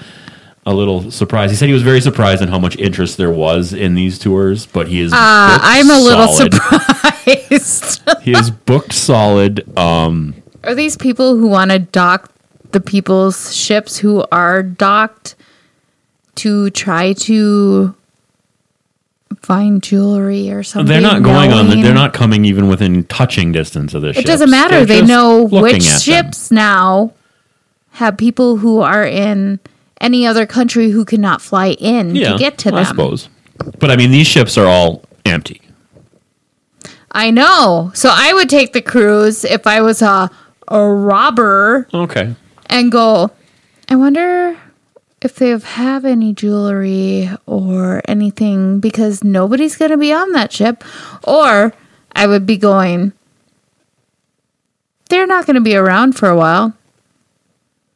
[0.65, 1.51] a little surprised.
[1.51, 4.67] He said he was very surprised in how much interest there was in these tours,
[4.67, 5.13] but he is.
[5.13, 6.55] Uh, I'm a little solid.
[6.55, 8.01] surprised.
[8.23, 9.77] He is booked solid.
[9.79, 12.33] Um, Are these people who want to dock
[12.73, 15.35] the people's ships who are docked
[16.37, 17.95] to try to
[19.37, 20.87] find jewelry or something?
[20.93, 21.69] they're not going on.
[21.71, 24.27] The, they're not coming even within touching distance of the It ships.
[24.27, 24.85] doesn't matter.
[24.85, 26.01] They're they know which at them.
[26.01, 27.13] ships now
[27.93, 29.61] have people who are in
[30.03, 32.81] any other country who cannot fly in Yeah, to get to I them.
[32.81, 33.29] I suppose.
[33.79, 35.63] But I mean, these ships are all empty.
[37.13, 37.93] I know.
[37.95, 40.31] So I would take the cruise if I was a
[40.69, 42.35] a robber Okay.
[42.67, 43.31] and go,
[43.89, 44.57] I wonder
[45.21, 50.83] if they have any jewelry or anything because nobody's going to be on that ship.
[51.25, 51.75] Or
[52.17, 53.13] I would be going,
[55.11, 56.73] they're not going to be around for a while.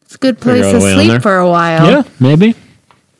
[0.07, 1.87] It's a good place to sleep for a while.
[1.91, 2.55] Yeah, maybe.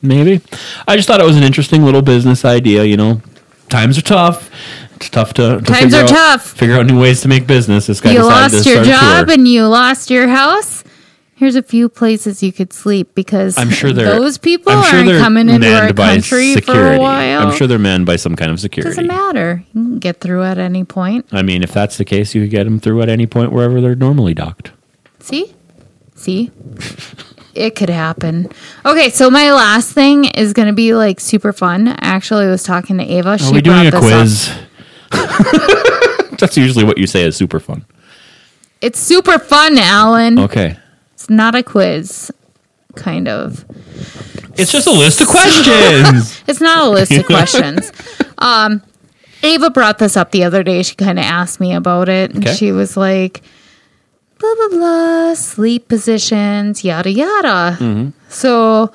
[0.01, 0.41] Maybe.
[0.87, 3.21] I just thought it was an interesting little business idea, you know.
[3.69, 4.49] Times are tough.
[4.95, 6.45] It's tough to, to Times are out, tough.
[6.51, 7.87] Figure out new ways to make business.
[7.87, 10.83] This guy You lost to your job and you lost your house.
[11.35, 15.21] Here's a few places you could sleep because I'm sure those people I'm sure aren't
[15.21, 16.61] coming into our country security.
[16.63, 17.45] for a while.
[17.45, 18.89] I'm sure they're manned by some kind of security.
[18.89, 19.63] doesn't matter.
[19.73, 21.27] You can get through at any point.
[21.31, 23.81] I mean, if that's the case, you could get them through at any point wherever
[23.81, 24.71] they're normally docked.
[25.19, 25.53] See?
[26.17, 26.51] See?
[27.55, 28.49] it could happen.
[28.85, 31.87] Okay, so my last thing is going to be like super fun.
[31.87, 33.37] I actually was talking to Ava.
[33.37, 34.51] She Are we doing a quiz?
[36.39, 37.85] That's usually what you say is super fun.
[38.81, 40.37] It's super fun, Alan.
[40.37, 40.77] Okay.
[41.13, 42.31] It's not a quiz,
[42.95, 43.65] kind of.
[44.55, 46.41] It's just a list of questions.
[46.47, 47.91] It's not a list of questions.
[48.37, 48.81] Um,
[49.43, 50.81] Ava brought this up the other day.
[50.83, 52.55] She kind of asked me about it, and Okay.
[52.55, 53.41] she was like,
[54.39, 58.09] "Blah blah blah, sleep positions, yada yada." Mm-hmm.
[58.29, 58.91] So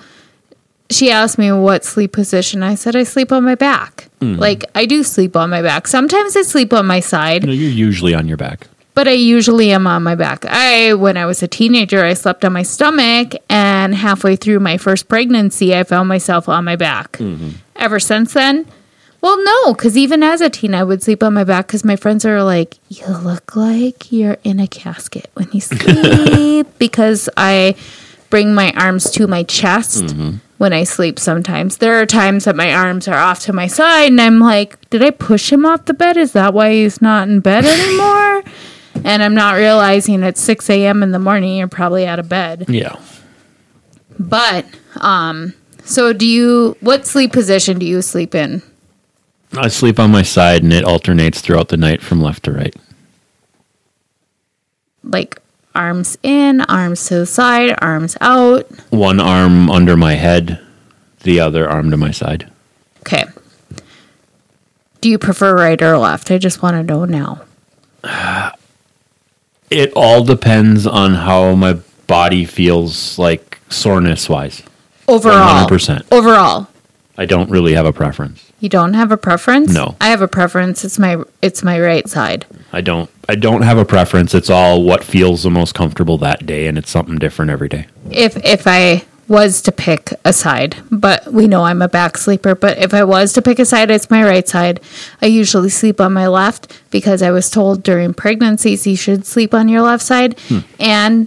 [0.91, 2.63] she asked me what sleep position.
[2.63, 4.09] I said I sleep on my back.
[4.21, 4.39] Mm.
[4.39, 5.89] Like I do sleep on my back.
[5.89, 8.69] Sometimes I sleep on my side, no, you're usually on your back.
[8.95, 10.45] but I usually am on my back.
[10.47, 14.77] I when I was a teenager, I slept on my stomach, and halfway through my
[14.77, 17.19] first pregnancy, I found myself on my back.
[17.77, 18.67] Ever since then,
[19.23, 21.97] well, no, because even as a teen, I would sleep on my back because my
[21.97, 27.77] friends are like, "You look like you're in a casket when you sleep," because I
[28.31, 30.15] bring my arms to my chest.
[30.59, 34.11] When I sleep, sometimes there are times that my arms are off to my side,
[34.11, 36.17] and I'm like, "Did I push him off the bed?
[36.17, 38.43] Is that why he's not in bed anymore?"
[39.05, 41.03] and I'm not realizing it's 6 a.m.
[41.03, 41.57] in the morning.
[41.57, 42.67] You're probably out of bed.
[42.69, 42.97] Yeah.
[44.19, 45.55] But, um,
[45.85, 48.63] so do you, what sleep position do you sleep in?
[49.57, 52.75] I sleep on my side and it alternates throughout the night from left to right.
[55.05, 55.39] Like
[55.75, 58.67] arms in, arms to the side, arms out.
[58.91, 60.61] One arm under my head,
[61.23, 62.51] the other arm to my side.
[63.01, 63.25] Okay.
[65.01, 66.31] Do you prefer right or left?
[66.31, 67.43] I just want to know now.
[69.71, 74.63] It all depends on how my body feels like soreness wise.
[75.09, 75.67] Overall.
[75.67, 76.13] 100%.
[76.13, 76.69] Overall.
[77.17, 78.52] I don't really have a preference.
[78.63, 79.75] You don't have a preference?
[79.75, 79.97] No.
[80.01, 80.85] I have a preference.
[80.85, 82.47] It's my it's my right side.
[82.73, 84.37] I don't I don't have a preference.
[84.37, 87.89] It's all what feels the most comfortable that day and it's something different every day.
[88.13, 92.55] if if I was to pick a side, but we know I'm a back sleeper.
[92.55, 94.79] But if I was to pick a side, it's my right side.
[95.21, 99.55] I usually sleep on my left because I was told during pregnancies you should sleep
[99.55, 100.61] on your left side, hmm.
[100.79, 101.27] and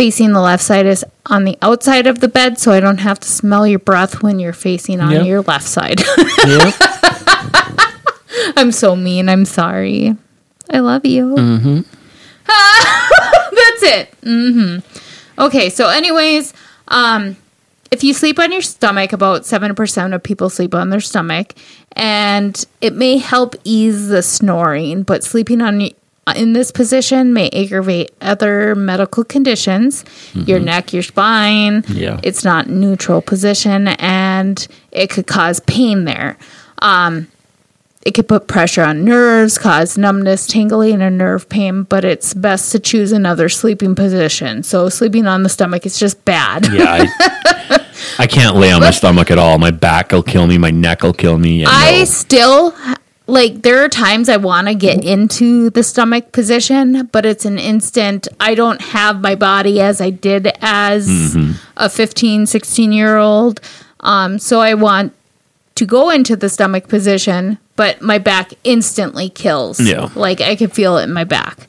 [0.00, 3.20] facing the left side is on the outside of the bed, so I don't have
[3.20, 5.26] to smell your breath when you're facing on Yep.
[5.26, 6.00] your left side.
[6.46, 6.72] Yeah.
[8.56, 9.28] I'm so mean.
[9.28, 10.16] I'm sorry.
[10.70, 11.34] I love you.
[11.34, 11.80] Mm-hmm.
[12.46, 14.14] That's it.
[14.24, 14.78] hmm
[15.38, 16.54] Okay, so anyways,
[16.88, 17.36] um,
[17.90, 21.52] if you sleep on your stomach, about seven percent of people sleep on their stomach,
[21.92, 25.02] and it may help ease the snoring.
[25.02, 25.76] But sleeping on
[26.36, 30.04] in this position may aggravate other medical conditions,
[30.34, 31.84] your neck, your spine.
[31.88, 32.20] Yeah.
[32.22, 36.38] it's not neutral position, and it could cause pain there.
[36.82, 37.28] Um,
[38.02, 42.72] it could put pressure on nerves, cause numbness, tingling, and nerve pain, but it's best
[42.72, 44.62] to choose another sleeping position.
[44.62, 46.72] So, sleeping on the stomach is just bad.
[46.72, 47.86] Yeah, I,
[48.18, 49.58] I can't lay on my stomach at all.
[49.58, 50.56] My back will kill me.
[50.56, 51.66] My neck will kill me.
[51.66, 52.04] I no.
[52.06, 52.74] still
[53.30, 57.58] like there are times I want to get into the stomach position, but it's an
[57.58, 58.28] instant.
[58.38, 61.36] I don't have my body as I did as
[61.76, 63.60] a 15, 16 year old.
[64.00, 65.14] Um, so I want
[65.76, 69.80] to go into the stomach position, but my back instantly kills.
[69.80, 70.10] Yeah.
[70.14, 71.68] Like I can feel it in my back.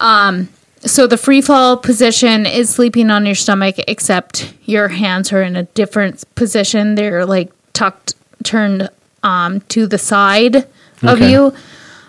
[0.00, 0.48] Um,
[0.80, 5.56] so the free fall position is sleeping on your stomach, except your hands are in
[5.56, 6.94] a different position.
[6.94, 8.88] They're like tucked, turned
[9.22, 10.66] um, to the side
[11.02, 11.54] of you.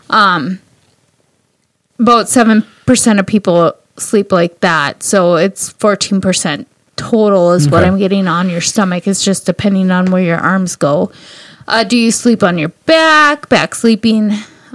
[0.09, 0.59] Um,
[1.99, 6.67] about seven percent of people sleep like that, so it's fourteen percent
[6.97, 9.07] total is what I'm getting on your stomach.
[9.07, 11.11] It's just depending on where your arms go.
[11.67, 13.49] Uh, do you sleep on your back?
[13.49, 14.31] Back sleeping.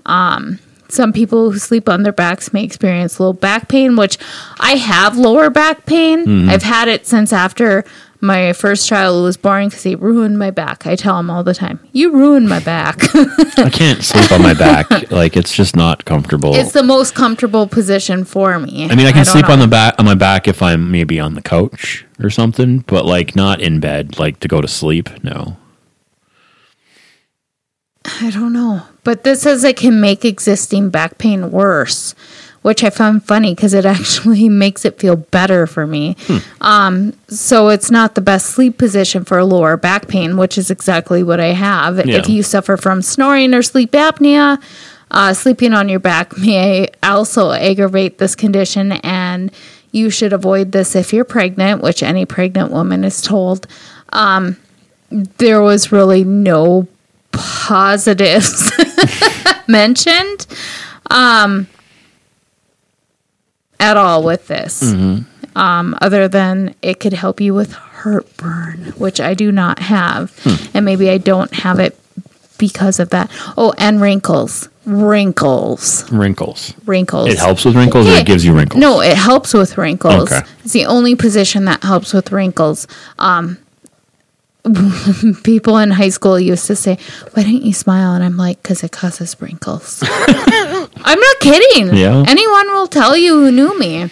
[0.07, 0.59] Um,
[0.89, 4.19] some people who sleep on their backs may experience low back pain, which
[4.61, 6.49] I have lower back pain.
[6.49, 7.85] I've had it since after
[8.21, 10.87] my first child was born because he ruined my back.
[10.87, 13.03] I tell him all the time, "You ruined my back."
[13.59, 15.11] I can't sleep on my back.
[15.11, 16.55] Like it's just not comfortable.
[16.55, 18.85] it's the most comfortable position for me.
[18.91, 21.21] I mean, I can don't sleep on the back on my back if I'm maybe
[21.21, 25.09] on the couch or something, but like not in bed, like to go to sleep.
[25.23, 25.57] No.
[28.21, 28.83] I don't know.
[29.05, 32.15] But this says it can make existing back pain worse,
[32.67, 36.17] which I found funny because it actually makes it feel better for me.
[36.61, 41.23] Um, so it's not the best sleep position for lower back pain, which is exactly
[41.23, 42.05] what I have.
[42.05, 42.17] Yeah.
[42.17, 44.61] If you suffer from snoring or sleep apnea,
[45.13, 49.53] uh, sleeping on your back may also aggravate this condition, and
[49.93, 53.69] you should avoid this if you're pregnant, which any pregnant woman is told.
[54.09, 54.57] Um,
[55.11, 56.89] there was really no
[57.31, 58.73] positives
[59.69, 60.49] mentioned
[61.11, 61.69] um,
[63.81, 64.83] at all with this,
[65.55, 70.33] um, other than it could help you with heartburn, which I do not have,
[70.75, 71.99] and maybe I don't have it
[72.59, 73.31] because of that.
[73.57, 76.73] Oh, and wrinkles, wrinkles, Wrinkles.
[76.87, 77.29] wrinkles.
[77.31, 78.81] It helps with wrinkles or it gives you wrinkles?
[78.81, 80.33] No, it helps with wrinkles.
[80.33, 80.41] Okay.
[80.65, 82.87] It's the only position that helps with wrinkles.
[83.19, 83.59] Um,
[85.45, 86.99] people in high school used to say,
[87.35, 91.95] "Why don't you smile?" And I'm like, "Cause it causes wrinkles." I'm not kidding.
[91.97, 92.25] Yeah.
[92.27, 94.11] Anyone will tell you who knew me.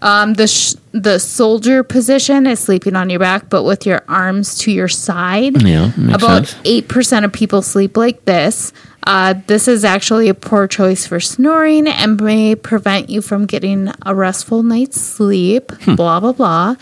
[0.00, 4.58] Um, the sh- the soldier position is sleeping on your back, but with your arms
[4.58, 5.60] to your side.
[5.62, 8.72] Yeah, About eight percent of people sleep like this.
[9.04, 13.90] Uh, this is actually a poor choice for snoring and may prevent you from getting
[14.04, 15.72] a restful night's sleep.
[15.82, 15.96] Hmm.
[15.96, 16.76] Blah blah blah.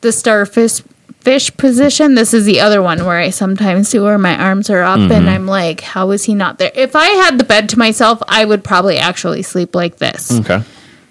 [0.00, 0.80] The starfish
[1.24, 2.14] fish position.
[2.14, 5.12] This is the other one where I sometimes do where my arms are up Mm-hmm.
[5.12, 6.70] and I'm like, how is he not there?
[6.74, 10.30] If I had the bed to myself, I would probably actually sleep like this.
[10.40, 10.62] Okay.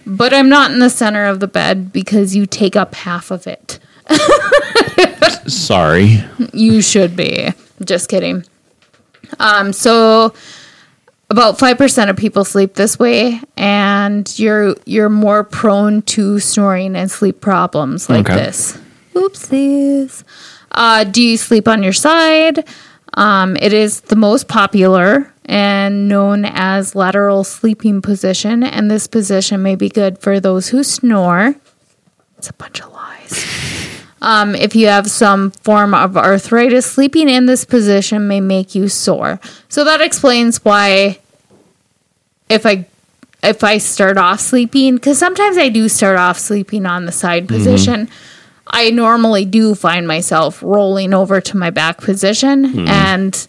[0.06, 3.48] But I'm not in the center of the bed because you take up half of
[3.48, 3.80] it.
[5.48, 6.24] Sorry.
[6.54, 7.50] You should be.
[7.84, 8.44] Just kidding.
[9.40, 10.34] Um, so
[11.30, 16.96] about five percent of people sleep this way, and you're you're more prone to snoring
[16.96, 18.36] and sleep problems like Okay.
[18.36, 18.78] this.
[19.14, 20.24] Oopsies.
[20.72, 22.68] Uh, do you sleep on your side?
[23.16, 29.62] Um, it is the most popular and known as lateral sleeping position, and this position
[29.62, 31.56] may be good for those who snore.
[32.38, 33.46] It's a bunch of lies.
[34.24, 38.88] Um, if you have some form of arthritis, sleeping in this position may make you
[38.88, 39.38] sore.
[39.68, 41.20] So that explains why
[42.48, 42.86] if I
[43.44, 47.50] if I start off sleeping, because sometimes I do start off sleeping on the side
[47.50, 48.10] position,
[48.74, 52.66] I normally do find myself rolling over to my back position.
[52.66, 52.88] Hmm.
[52.88, 53.48] And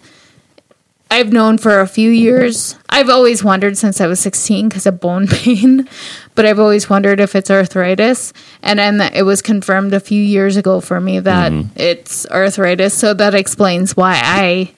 [1.11, 5.01] I've known for a few years, I've always wondered since I was 16 because of
[5.01, 5.89] bone pain,
[6.35, 8.35] but I've always wondered if it's arthritis.
[8.63, 11.69] And then it was confirmed a few years ago for me that mm-hmm.
[11.75, 12.93] it's arthritis.
[12.93, 14.75] So that explains why I.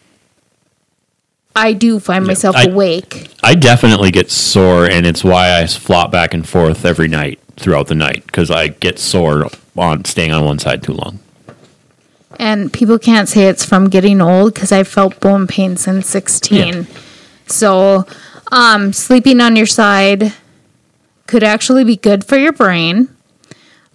[1.58, 3.30] I do find myself I- awake.
[3.42, 7.86] I definitely get sore, and it's why I flop back and forth every night throughout
[7.88, 11.18] the night because I get sore on staying on one side too long.
[12.38, 16.86] And people can't say it's from getting old because I felt bone pain since 16.
[17.46, 18.04] So,
[18.52, 20.32] um, sleeping on your side
[21.26, 23.08] could actually be good for your brain.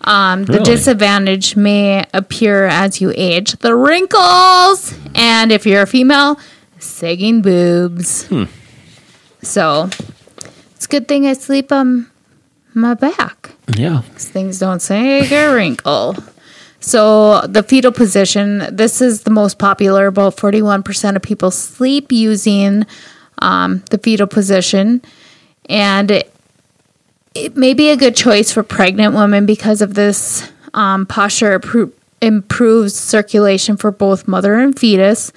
[0.03, 0.65] Um, the Really?
[0.65, 6.39] disadvantage may appear as you age the wrinkles, and if you're a female,
[6.79, 8.27] sagging boobs.
[9.43, 9.89] So,
[10.75, 12.07] it's a good thing I sleep on
[12.73, 14.01] my back Yeah.
[14.01, 16.15] things don't sag or wrinkle.
[16.79, 20.07] So the fetal position, this is the most popular.
[20.07, 22.85] About 41% of people sleep using
[23.39, 25.01] um, the fetal position.
[25.69, 26.33] And it,
[27.35, 31.61] it may be a good choice for pregnant women because of this um, posture
[32.21, 35.31] improves circulation for both mother and fetus.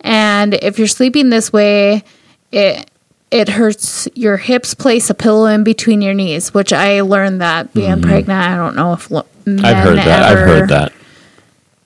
[0.00, 2.04] And if you're sleeping this way,
[2.52, 2.90] it
[3.34, 7.74] it hurts your hips place a pillow in between your knees, which I learned that
[7.74, 8.30] being pregnant.
[8.40, 9.66] I don't know if lo- men Mm-hmm.
[9.66, 10.22] I've heard that.
[10.22, 10.92] I've heard that.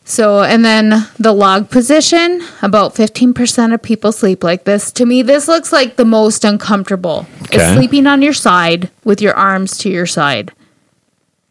[0.05, 4.91] So, and then the log position, about 15% of people sleep like this.
[4.93, 7.27] To me, this looks like the most uncomfortable.
[7.51, 7.75] Is Okay.
[7.77, 10.53] sleeping on your side with your arms to your side.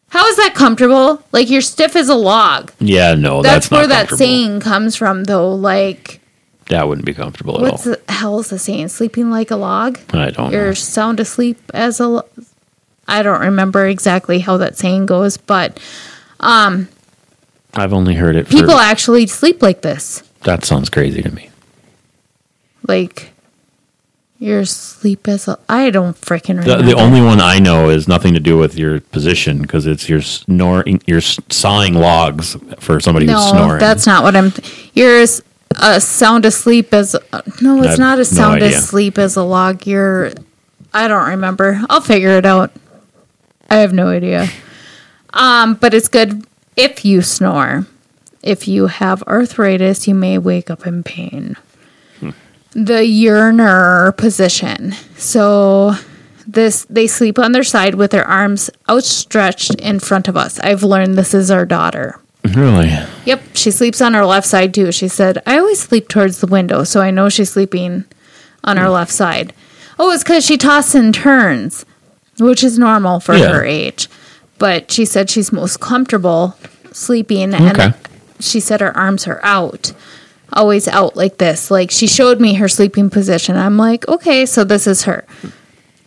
[0.09, 1.21] How is that comfortable?
[1.31, 2.71] Like you're stiff as a log.
[2.79, 5.53] Yeah, no, That's, that's, where that saying comes from, though.
[5.53, 6.21] Like,
[6.69, 7.93] That wouldn't be comfortable at what's all.
[8.05, 8.89] the hell is the saying?
[8.89, 9.99] Sleeping like a log?
[10.13, 10.73] I don't You're know.
[10.73, 12.07] sound asleep as a.
[12.07, 12.25] lo-
[13.07, 15.79] I don't remember exactly how that saying goes, but
[16.41, 16.89] um,
[17.73, 18.49] I've only heard it.
[18.49, 20.23] people for, actually sleep like this.
[20.43, 21.49] that sounds crazy to me.
[22.87, 23.31] like
[24.39, 26.83] your sleep as a I don't freaking The, remember.
[26.83, 30.21] the only one I know is nothing to do with your position because it's your
[30.21, 33.79] snoring, you're sawing logs for somebody who's no, snoring.
[33.79, 34.51] that's not what I'm.
[34.93, 35.41] You're s-
[35.77, 37.15] a sound asleep as
[37.61, 38.77] no, it's I've not a sound idea.
[38.77, 39.85] asleep as a log.
[39.85, 40.31] You're
[40.93, 41.81] I don't remember.
[41.89, 42.71] I'll figure it out.
[43.69, 44.47] I have no idea.
[45.33, 47.85] Um, but it's good if you snore.
[48.41, 51.55] If you have arthritis, you may wake up in pain.
[52.71, 54.93] The yearner position.
[55.17, 55.95] So
[56.45, 60.59] this they sleep on their side with their arms outstretched in front of us.
[60.59, 62.19] I've learned this is our daughter.
[62.55, 62.91] Really.
[63.25, 64.91] Yep, she sleeps on her left side too.
[64.91, 68.05] She said, I always sleep towards the window, so I know she's sleeping
[68.63, 68.93] on her hmm.
[68.93, 69.53] left side.
[69.99, 71.85] Oh, it's because she tosses and turns,
[72.39, 73.51] which is normal for Yeah.
[73.53, 74.07] her age.
[74.59, 76.55] But she said she's most comfortable
[76.91, 77.93] sleeping, and Okay.
[78.39, 79.93] she said her arms are out,
[80.53, 81.69] always out like this.
[81.71, 83.55] Like she showed me her sleeping position.
[83.55, 85.25] I'm like, okay, so this is her.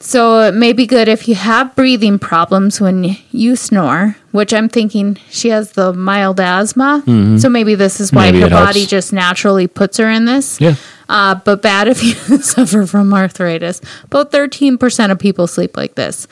[0.01, 4.69] So it may be good if you have breathing problems when you snore, which I'm
[4.69, 7.03] thinking she has the mild asthma.
[7.39, 8.33] So maybe this is why Mm-hmm.
[8.33, 8.67] Maybe her it helps.
[8.69, 10.61] body just naturally puts her in this.
[10.61, 10.75] Yeah.
[11.09, 13.81] Uh, but bad if you suffer from arthritis.
[14.05, 16.29] About 13% of people sleep like this.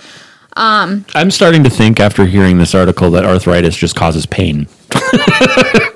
[0.61, 4.67] I'm starting to think after hearing this article that arthritis just causes pain.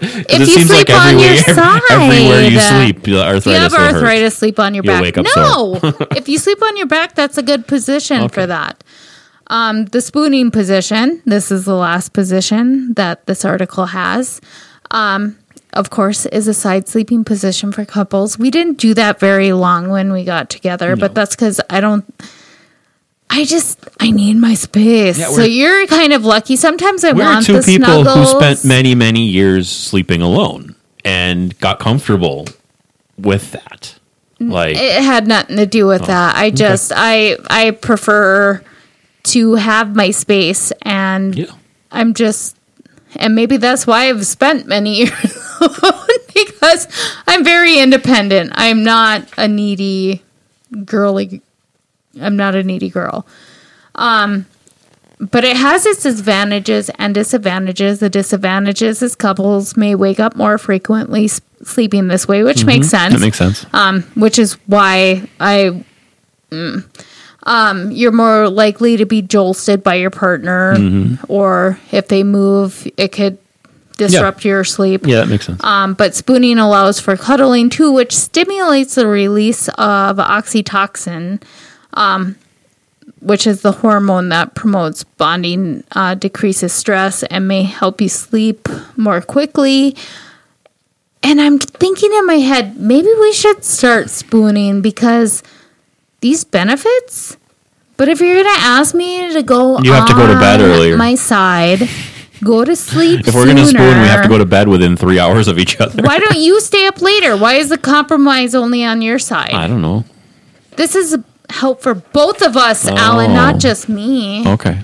[0.04, 3.52] If it you seems sleep like on your side, everywhere you sleep, the arthritis you
[3.52, 5.16] have arthritis, sleep on your You'll back.
[5.36, 5.78] no,
[6.16, 8.82] if you sleep on your back, that's a good position for that.
[9.52, 11.20] Um, the spooning position.
[11.26, 14.40] This is the last position that this article has.
[14.90, 15.36] Um,
[15.74, 18.38] of course, is a side sleeping position for couples.
[18.38, 22.04] We didn't do that very long when we got together, but that's because I don't.
[23.28, 25.18] I just I need my space.
[25.18, 26.56] Yeah, so you're kind of lucky.
[26.56, 28.32] Sometimes I We're want two people snuggles.
[28.32, 32.46] who spent many, many years sleeping alone and got comfortable
[33.18, 33.98] with that.
[34.40, 36.36] Like, it had nothing to do Oh, with that.
[36.36, 38.62] I just I I prefer
[39.24, 41.46] to have my space and yeah.
[41.90, 42.56] I'm just
[43.16, 46.88] and maybe that's why I've spent many years alone because
[47.26, 48.52] I'm very independent.
[48.54, 50.22] I'm not a needy
[50.84, 51.42] girly
[52.20, 53.26] I'm not a needy girl.
[53.94, 54.46] Um
[55.20, 58.00] but it has its advantages and disadvantages.
[58.00, 63.14] The disadvantages is couples may wake up more frequently sleeping this way, which makes sense
[63.14, 63.64] That makes sense.
[63.72, 65.84] um, which is why I,
[66.50, 66.84] mm,
[67.44, 71.24] um, you're more likely to be jolted by your partner, Mm-hmm.
[71.32, 73.38] or if they move, it could
[73.98, 75.06] disrupt your sleep.
[75.06, 75.62] yeah, that makes sense.
[75.62, 81.42] Um, but spooning allows for cuddling too, which stimulates the release of oxytocin,
[81.94, 82.36] um,
[83.20, 88.68] which is the hormone that promotes bonding, uh, decreases stress, and may help you sleep
[88.96, 89.94] more quickly.
[91.22, 95.42] And I'm thinking in my head, maybe we should start spooning because
[96.22, 97.36] these benefits.
[97.98, 100.70] But if you're gonna ask me to go, You have to go to bed on
[100.70, 100.96] earlier.
[100.96, 101.88] My side,
[102.42, 103.28] go to sleep.
[103.28, 105.58] if we're going to spoon, we have to go to bed within three hours of
[105.58, 106.02] each other.
[106.02, 107.36] Why don't you stay up later?
[107.36, 109.52] Why is the compromise only on your side?
[109.52, 110.04] I don't know.
[110.76, 111.16] This is
[111.50, 113.34] help for both of us, Alan, Oh.
[113.34, 114.42] not just me.
[114.48, 114.78] Okay.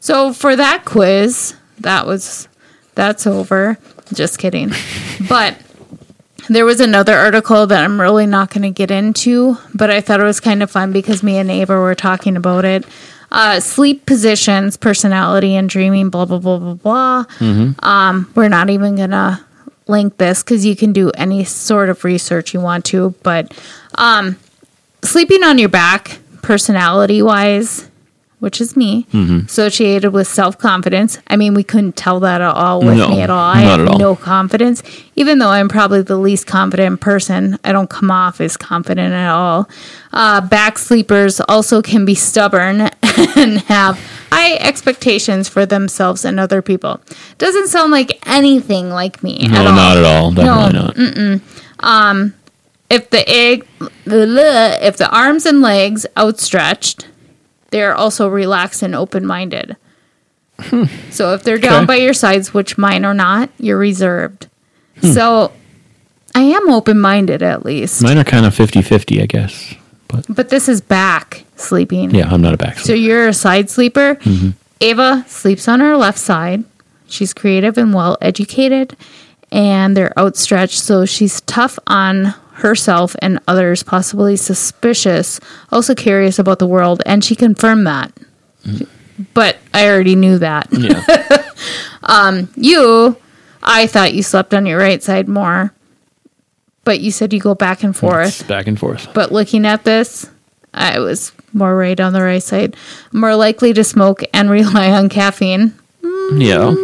[0.00, 2.48] So for that quiz, that was
[2.94, 3.76] that's over.
[4.12, 4.72] Just kidding.
[5.28, 5.56] but
[6.48, 10.20] there was another article that I'm really not going to get into, but I thought
[10.20, 12.84] it was kind of fun because me and Ava were talking about it.
[13.32, 16.08] Uh, sleep positions, personality, and dreaming.
[16.10, 17.24] Blah blah blah blah blah.
[17.80, 19.44] Um, we're not even gonna
[19.88, 23.14] link this because you can do any sort of research you want to.
[23.22, 23.52] But
[23.96, 24.36] um,
[25.02, 27.90] sleeping on your back, personality wise,
[28.44, 29.46] which is me, Mm-hmm.
[29.46, 31.18] associated with self confidence.
[31.26, 33.38] I mean, we couldn't tell that at all with No, me at all.
[33.40, 33.98] I have all.
[33.98, 34.82] no confidence,
[35.16, 37.58] even though I'm probably the least confident person.
[37.64, 39.68] I don't come off as confident at all.
[40.12, 42.82] Uh, back sleepers also can be stubborn
[43.36, 43.98] and have
[44.30, 47.00] high expectations for themselves and other people.
[47.38, 49.72] Doesn't sound like anything like me No, at all.
[49.74, 50.30] not at all.
[50.32, 50.80] Definitely
[51.22, 52.32] No, not.
[52.90, 53.66] if the egg,
[54.06, 57.08] if the arms and legs outstretched,
[57.74, 59.76] they're also relaxed and open minded.
[60.60, 60.84] Hmm.
[61.10, 61.86] So if they're down Okay.
[61.86, 64.46] by your sides, which mine are not, you're reserved.
[65.00, 65.08] Hmm.
[65.10, 65.52] So
[66.36, 68.00] I am open minded at least.
[68.00, 69.74] Mine are kind of 50 50, I guess.
[70.06, 72.14] But but this is back sleeping.
[72.14, 72.74] yeah, I'm not a back.
[72.78, 72.86] Sleeper.
[72.86, 74.14] So you're a side sleeper.
[74.22, 74.50] Mm-hmm.
[74.80, 76.62] Ava sleeps on her left side.
[77.08, 78.96] She's creative and well educated,
[79.50, 85.40] and they're outstretched, so she's tough on herself and others, possibly suspicious,
[85.72, 88.12] also curious about the world, and she confirmed that.
[89.34, 90.68] But I already knew that.
[90.70, 91.02] yeah.
[92.56, 93.16] You,
[93.62, 95.72] I thought you slept on your right side more,
[96.84, 98.28] but you said you go back and forth.
[98.28, 99.08] It's back and forth.
[99.14, 100.28] But looking at this,
[100.74, 102.76] I was more right on the right side.
[103.12, 105.74] More likely to smoke and rely on caffeine.
[106.34, 106.74] Yeah.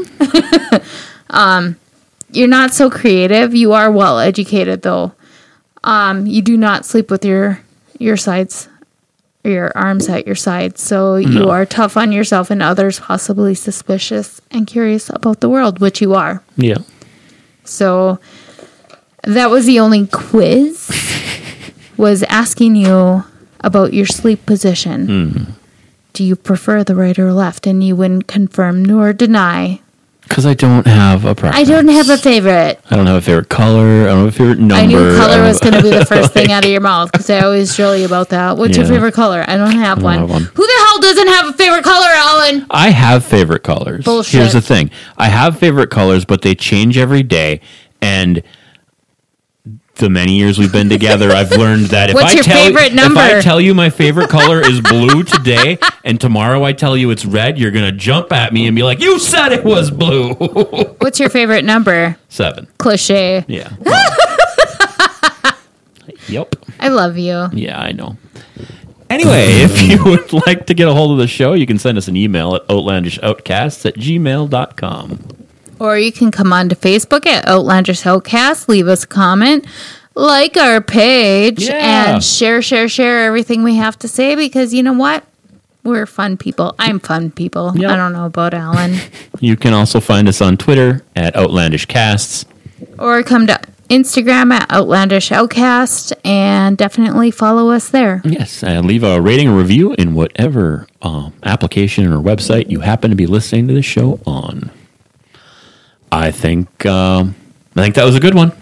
[1.31, 1.77] um,
[2.33, 3.55] You're not so creative.
[3.55, 5.13] You are well educated though.
[5.85, 7.61] Um, you do not sleep with your
[7.99, 8.69] your sides
[9.45, 10.83] your arms at your sides.
[10.83, 15.81] So you are tough on yourself and others, possibly suspicious and curious about the world,
[15.81, 16.43] which you are.
[16.57, 16.79] Yeah.
[17.65, 18.19] So
[19.25, 20.91] that was the only quiz
[21.97, 23.25] was asking you
[23.61, 25.57] about your sleep position.
[26.13, 27.67] Do you prefer the right or left?
[27.67, 29.81] And you wouldn't confirm nor deny.
[30.31, 31.69] Because I don't have a preference.
[31.69, 32.79] I don't have a favorite.
[32.89, 34.03] I don't have a favorite color.
[34.05, 34.77] I don't have a favorite number.
[34.77, 37.11] I knew color don't- was going to be the first thing out of your mouth
[37.11, 38.57] because I always drill you about that.
[38.57, 39.45] What's your favorite color?
[39.49, 40.21] I don't have, one.
[40.21, 40.43] have one.
[40.45, 42.65] Who the hell doesn't have a favorite color, Alan?
[42.71, 44.05] I have favorite colors.
[44.05, 44.41] Bullshit.
[44.41, 44.93] Here's the thing.
[45.19, 47.61] I have favorite colors, but they change every day.
[48.01, 48.45] And
[49.97, 52.93] the many years we've been together, I've learned that if What's I your tell favorite
[52.95, 57.11] if I tell you my favorite color is blue today, and tomorrow I tell you
[57.11, 60.33] it's red, you're gonna jump at me and be like, "You said it was blue."
[60.99, 62.17] What's your favorite number?
[62.29, 62.67] Seven.
[62.79, 63.45] Cliche.
[63.47, 63.71] Yeah.
[66.29, 66.57] yep.
[66.79, 67.49] I love you.
[67.53, 68.17] Yeah, I know.
[69.11, 71.99] Anyway, if you would like to get a hold of the show, you can send
[71.99, 75.40] us an email at outlandishoutcasts at gmail.com.
[75.81, 79.67] Or you can come on to Facebook at Outlandish Outcast, leave us a comment,
[80.15, 82.15] like our page, Yeah.
[82.15, 85.25] and share, share, share everything we have to say because you know what?
[85.83, 86.75] We're fun people.
[86.79, 87.73] I'm fun people.
[87.75, 87.91] Yep.
[87.91, 88.97] I don't know about Alan.
[89.41, 92.45] You can also find us on Twitter at Outlandish Casts.
[92.99, 93.59] or come to
[93.89, 98.21] Instagram at Outlandish Outcast and definitely follow us there.
[98.25, 103.09] Yes, and leave a rating or review in whatever um, application or website you happen
[103.09, 104.71] to be listening to the show on.
[106.13, 107.35] I think um,
[107.77, 108.53] I think that was a good one.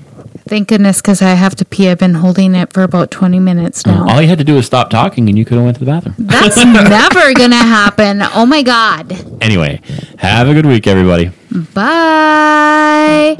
[0.48, 1.88] Thank goodness because I have to pee.
[1.88, 4.08] I've been holding it for about 20 minutes now.
[4.08, 5.90] All you had to do was stop talking, and you could have went to the
[5.90, 6.14] bathroom.
[6.18, 8.20] That's never going to happen.
[8.22, 9.12] Oh my God.
[9.42, 9.82] Anyway,
[10.18, 11.30] have a good week, everybody.
[11.74, 13.36] Bye.